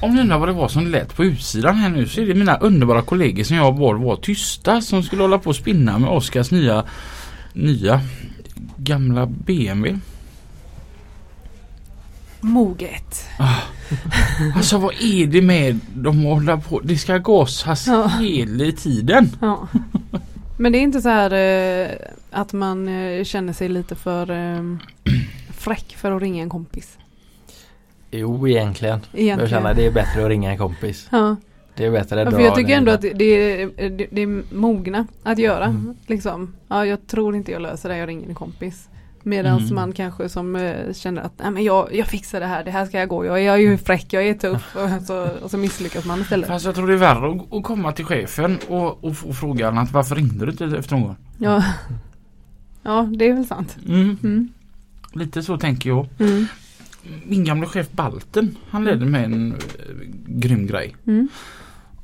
[0.01, 2.35] Om ni undrar vad det var som lät på utsidan här nu så är det
[2.35, 6.11] mina underbara kollegor som jag bad var tysta som skulle hålla på och spinna med
[6.11, 6.85] Oskars nya
[7.53, 8.01] nya
[8.77, 9.99] gamla BMW.
[12.41, 13.25] Moget.
[14.57, 16.81] Alltså vad är det med att hålla på?
[16.81, 18.09] Det ska gasas Ja.
[18.21, 19.31] hela tiden.
[19.41, 19.69] Ja.
[20.57, 21.97] Men det är inte så här eh,
[22.31, 24.63] att man eh, känner sig lite för eh,
[25.51, 26.99] fräck för att ringa en kompis.
[28.11, 29.01] Jo egentligen.
[29.13, 29.39] Egentligen.
[29.39, 31.09] Jag känner att det är bättre att ringa en kompis.
[31.13, 31.37] Ja.
[31.75, 34.55] Det är bättre att Ja, för jag tycker ändå att det är, det, det är
[34.55, 35.65] mogna att göra.
[35.65, 35.97] Mm.
[36.07, 36.55] Liksom.
[36.69, 38.89] Ja, jag tror inte jag löser det, jag ringer en kompis.
[39.29, 39.75] Medan Mm.
[39.75, 42.87] man kanske som eh, känner att Nej, men jag, jag fixar det här, det här
[42.87, 43.25] ska jag gå.
[43.25, 44.77] Jag, jag är ju fräck, jag är tuff.
[44.99, 46.49] Och så, och så misslyckas man istället.
[46.49, 49.69] Fast jag tror det är värre att, att komma till chefen och, och, och fråga
[49.69, 51.17] att varför ringde du inte efter någon?
[51.39, 51.65] Ja.
[52.83, 53.77] ja, det är väl sant.
[53.89, 54.19] Mm.
[54.23, 54.49] Mm.
[55.13, 56.09] Lite så tänker jag.
[56.19, 56.47] Mm.
[57.25, 59.59] Min gamla chef Balten han ledde med en eh,
[60.27, 60.97] grym grej.
[61.07, 61.29] Mm.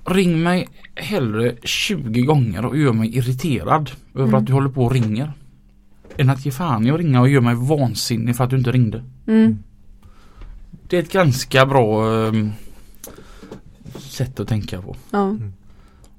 [0.05, 4.35] Ring mig hellre 20 gånger och gör mig irriterad över Mm.
[4.35, 5.33] att du håller på och ringer.
[6.19, 9.05] Än att ge fan att ringa och göra mig vansinnig för att du inte ringde.
[9.27, 9.59] Mm.
[10.89, 12.33] Det är ett ganska bra eh,
[13.99, 14.97] sätt att tänka på.
[15.11, 15.37] Ja.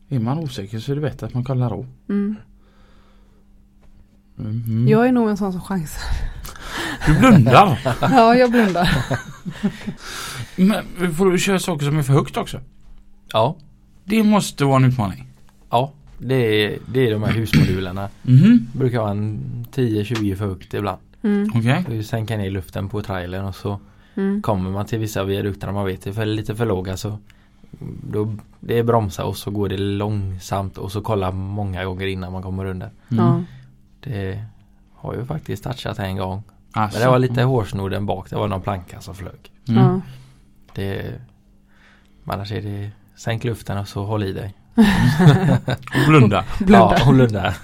[0.10, 1.88] Är man osäker så är det bättre att man kollar av.
[2.10, 2.36] Mm.
[4.36, 4.88] Mhm.
[4.88, 6.04] Jag är nog en sån som chansar.
[7.08, 7.80] Du blundar.
[8.02, 8.90] Ja, jag blundar.
[10.56, 12.62] Men får du köra saker som är för högt också?
[13.28, 13.56] Ja.
[14.04, 15.28] Det måste vara en utmaning.
[15.70, 15.92] Ja.
[16.18, 16.36] Det
[16.66, 18.10] är, det är de här husmodulerna.
[18.22, 18.68] Mhm.
[18.74, 19.40] Brukar vara en
[19.72, 21.02] 10-20 för högt ibland.
[21.22, 21.52] Mm.
[21.56, 21.86] Okej.
[21.90, 23.80] Du sänker ner luften på trailern och så
[24.16, 24.42] Mm.
[24.42, 27.18] kommer man till vissa viadukter när man vet det är för, lite för låga så
[28.12, 32.32] då, det är bromsa och så går det långsamt och så kolla många gånger innan
[32.32, 32.90] man kommer under.
[33.12, 33.46] Mm.
[34.00, 34.44] Det
[34.94, 36.44] har ju faktiskt touchat en gång.
[36.72, 37.00] Alltså.
[37.00, 38.30] Men det var lite hårsnoden bak.
[38.30, 39.52] Det var någon planka som flög.
[39.70, 40.02] Mm.
[40.76, 41.14] Det,
[42.26, 44.54] annars är det sänk luften och så håll i dig.
[44.76, 46.44] Och blunda.
[46.60, 46.96] Blunda.
[47.00, 47.54] Ja, och blunda.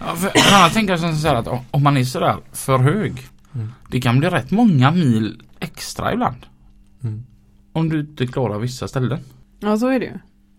[0.00, 3.26] Ja, för annan tänker jag så här att om- om man är sådär för hög.
[3.54, 3.72] Mm.
[3.90, 6.36] Det kan bli rätt många mil extra ibland.
[7.04, 7.24] Mm.
[7.72, 9.18] Om du inte klarar vissa ställen.
[9.60, 10.12] ja, så är det ju.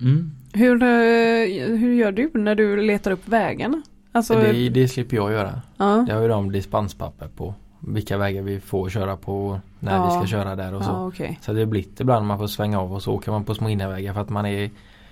[0.09, 0.31] Mm.
[0.53, 3.81] Hur, eh, hur gör du när du letar upp vägarna?
[4.11, 5.61] Alltså, Det, det slipper jag göra.
[5.77, 6.05] ja.
[6.07, 10.19] Jag har ju de dispenspapper på vilka vägar vi får köra på när vi Ja.
[10.19, 10.89] ska köra där och så.
[10.91, 11.39] Ja, okej.
[11.41, 14.13] Så det blir ibland man får svänga av och så åker man på små innervägar
[14.13, 14.69] för att man är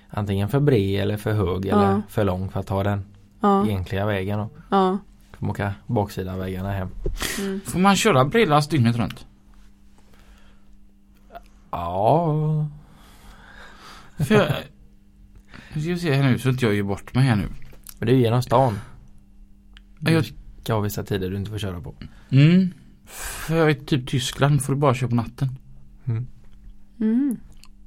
[0.10, 1.76] antingen för bred eller för hög Ja.
[1.84, 3.04] eller för lång för att ta den
[3.42, 4.40] Ja, egentliga vägen.
[4.40, 4.98] Och ja.
[5.32, 6.90] får man åka baksidan vägarna hem.
[7.40, 7.62] Mm.
[7.66, 9.26] Får man köra bredlast dygnet runt?
[11.72, 12.68] Ja,
[14.18, 14.46] För jag,
[15.74, 17.48] jag ska se här nu så att jag ger bort mig här nu.
[18.00, 18.80] men det är ju genom stan.
[20.00, 20.26] Ja, jag-
[20.68, 21.96] Du ska ha vissa tider du inte får köra på.
[22.30, 22.70] Mm.
[23.06, 25.50] För typ Tyskland får du bara köra på natten.
[27.00, 27.38] Mm.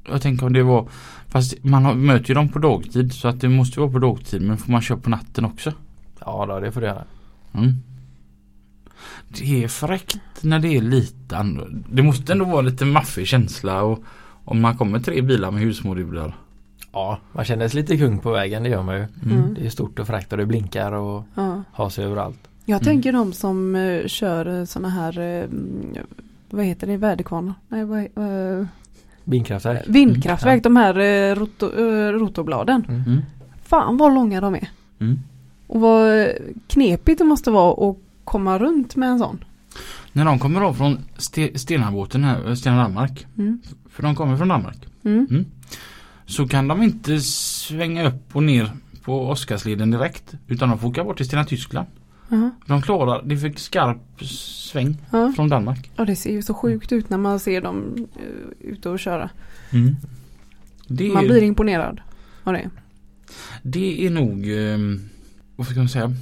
[0.09, 0.89] Jag tänker om det var
[1.29, 4.43] Fast man har, möter ju dem på dagtid så att det måste vara på dagtid
[4.43, 5.73] men får man köra på natten också?
[6.21, 7.05] Ja då, det får du göra.
[7.53, 7.75] Mm.
[9.29, 11.89] Det är fräckt när det är lite annorlunda.
[11.93, 14.05] Det måste ändå vara lite maffig känsla och
[14.45, 16.35] om man kommer tre bilar med husmoduler.
[16.93, 19.07] Ja, man känner sig lite kung på vägen, det gör man ju.
[19.25, 19.55] Mm.
[19.55, 21.63] Det är stort och fräckt och det blinkar och Ja.
[21.73, 22.50] har sig överallt.
[22.71, 22.85] Jag Mm.
[22.95, 25.49] tänker de som uh, kör sådana här, eh,
[26.51, 27.55] vad heter det, väderkvarnar?
[27.69, 28.67] Nej, vad, uh,
[29.25, 29.85] Vindkraftverk.
[29.87, 32.85] vindkraftverk, de här uh, roto, uh, rotorbladen.
[32.89, 33.03] Mm.
[33.07, 33.21] Mm.
[33.63, 34.69] Fan vad långa de är.
[34.99, 35.19] Mm.
[35.67, 36.29] Och vad
[36.67, 39.45] knepigt det måste vara att komma runt med en sån.
[40.13, 43.27] När de kommer av från Ste- Stenabåten här, Stena Danmark.
[43.39, 43.61] Mm.
[43.91, 44.87] För de kommer från Danmark.
[45.05, 45.45] Mm.
[46.27, 48.71] Så kan de inte svänga upp och ner
[49.03, 50.35] på Oscarsleden direkt.
[50.49, 51.87] Utan de får åka bort till Stena Tyskland.
[52.31, 52.51] Ja.
[52.67, 55.33] De klarar, det fick skarp sväng Ja.
[55.37, 55.91] från Danmark.
[55.97, 59.31] ja, det ser ju så sjukt ut när man ser dem uh, ute och köra.
[60.87, 62.01] Det är, Man blir imponerad
[62.45, 62.71] av det.
[63.63, 65.01] Det är nog, eh,
[65.57, 66.13] vad ska man säga,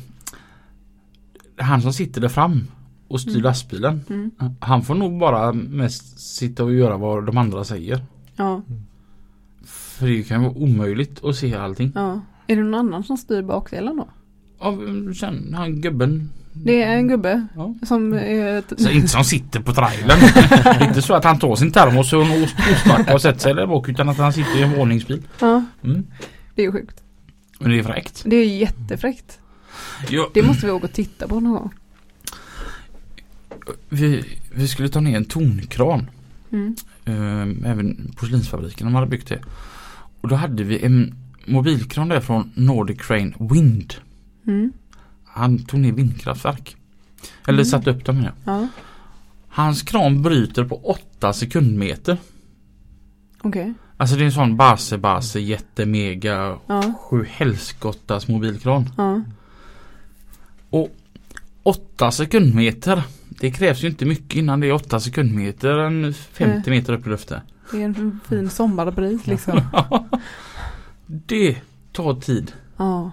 [1.56, 2.61] han som sitter där fram
[3.09, 3.42] och styr Mm.
[3.42, 4.00] lastbilen.
[4.11, 4.30] Mm.
[4.61, 8.00] Han får nog bara mest sitta och göra vad de andra säger.
[8.36, 8.62] Ja,
[9.64, 11.92] För det kan vara omöjligt att se allting.
[11.94, 12.20] ja.
[12.46, 14.09] Är det någon annan som styr bakdelen då?
[14.59, 16.30] Av sen, han gubben.
[16.52, 17.74] Det är en gubbe Ja.
[17.86, 18.82] som är.
[18.82, 20.18] Så inte som sitter på trailern.
[20.20, 23.54] det är inte så att han tar sin termos och en ostmacka och sätter sig
[23.54, 25.22] där bak utan att han sitter i en våningsbil.
[25.40, 26.06] Ja, Mm.
[26.54, 27.02] det är ju sjukt.
[27.59, 28.22] Men det är fräckt.
[28.26, 29.38] Det är ju jättefräckt.
[30.11, 31.70] Ja, Det måste vi åka och titta på någon gång.
[33.88, 36.11] vi, vi skulle ta ner en tonkran.
[36.52, 36.74] Mm.
[37.04, 39.40] Eh, även porslinsfabriken de hade byggt det.
[40.20, 41.14] Och då hade vi en
[41.46, 43.94] mobilkran där från Nordic Crane Wind.
[44.49, 44.72] Mm.
[45.24, 46.76] Han tog ner vindkraftverk.
[47.46, 47.64] Eller Mm.
[47.64, 48.32] satte upp dem med.
[48.44, 48.68] Ja,
[49.49, 52.16] Hans kran bryter på 8 sekundmeter.
[53.42, 53.74] okej.
[53.96, 58.90] Alltså det är en sån base base jättemega Ja, sju helskottas mobilkran.
[58.96, 59.22] ja.
[61.62, 63.03] 8 sekundmeter.
[63.28, 67.11] Det krävs ju inte mycket innan det är 8 sekundmeter än 50 meter upp i
[67.11, 67.40] luften.
[67.72, 69.61] Det är en fin sommarbris liksom.
[71.07, 71.57] det
[71.92, 72.53] tar tid.
[72.76, 73.11] Ja.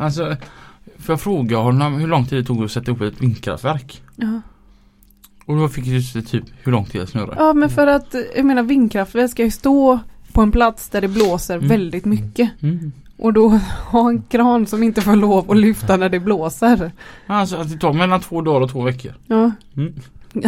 [0.00, 0.36] Alltså,
[0.98, 4.02] för jag fråga honom hur lång tid det tog att sätta upp ett vindkraftverk.
[4.16, 4.40] Ja.
[5.46, 7.34] Och då fick jag typ hur lång tid det snurrar.
[7.38, 9.98] ja, men för att jag menar vindkraftverk ska ju stå
[10.32, 11.68] på en plats där det blåser Mm.
[11.68, 12.50] väldigt mycket.
[12.62, 12.92] Mm.
[13.18, 13.48] Och då
[13.90, 16.92] ha en kran som inte får lov att lyfta när det blåser.
[17.26, 19.12] Alltså att det tar mellan två dagar och två veckor.
[19.26, 19.50] Ja.
[19.76, 19.94] Mm.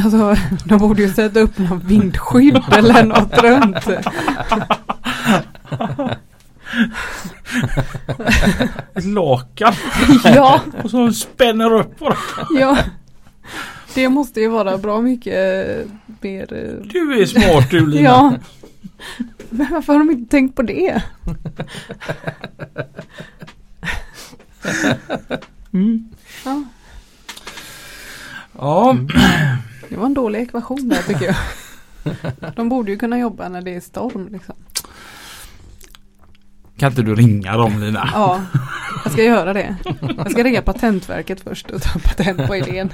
[0.04, 3.88] Alltså de borde ju sätta upp någon vindskydd eller något runt.
[8.94, 9.72] Ett lakan
[10.24, 12.16] Ja, och så spänner upp bara.
[12.58, 12.78] ja.
[13.94, 16.52] Det måste ju vara bra mycket eh, mer.
[16.52, 18.02] eh, Du är smart du Lina.
[18.04, 18.34] Ja.
[19.50, 21.02] Men varför har de inte tänkt på det?
[25.72, 26.08] Mm.
[26.44, 26.62] Ja,
[28.58, 28.96] Ja.
[29.88, 31.36] det var en dålig ekvation där tycker jag.
[32.56, 34.54] De borde ju kunna jobba när det är storm liksom.
[36.80, 38.10] Kan inte du ringa dem Lina?
[38.12, 38.40] Ja,
[39.04, 39.76] jag ska göra det.
[40.16, 42.92] Jag ska ringa Patentverket först och ta patent på idén.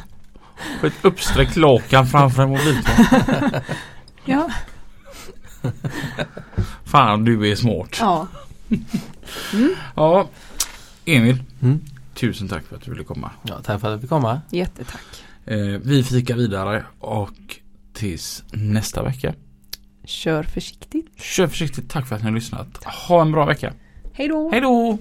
[0.80, 3.60] På ett uppsträckt lakan framför en mobiltelefon.
[4.24, 4.50] Ja,
[6.84, 7.96] Fan du är smart.
[8.00, 8.26] ja.
[9.94, 10.28] Ja.
[11.04, 11.42] Emil.
[11.62, 11.80] Mm.
[12.14, 13.30] Tusen tack för att du ville komma.
[13.42, 14.40] Ja, tack för att du fick komma.
[14.50, 15.24] jättetack.
[15.44, 17.30] Eh, vi fikar vidare och
[17.92, 19.34] tills nästa vecka.
[20.06, 21.20] Kör försiktigt.
[21.20, 21.90] Kör försiktigt.
[21.90, 22.84] Tack för att ni har lyssnat.
[22.84, 23.72] Ha en bra vecka.
[24.12, 24.50] Hej då.
[24.50, 24.98] Hej då.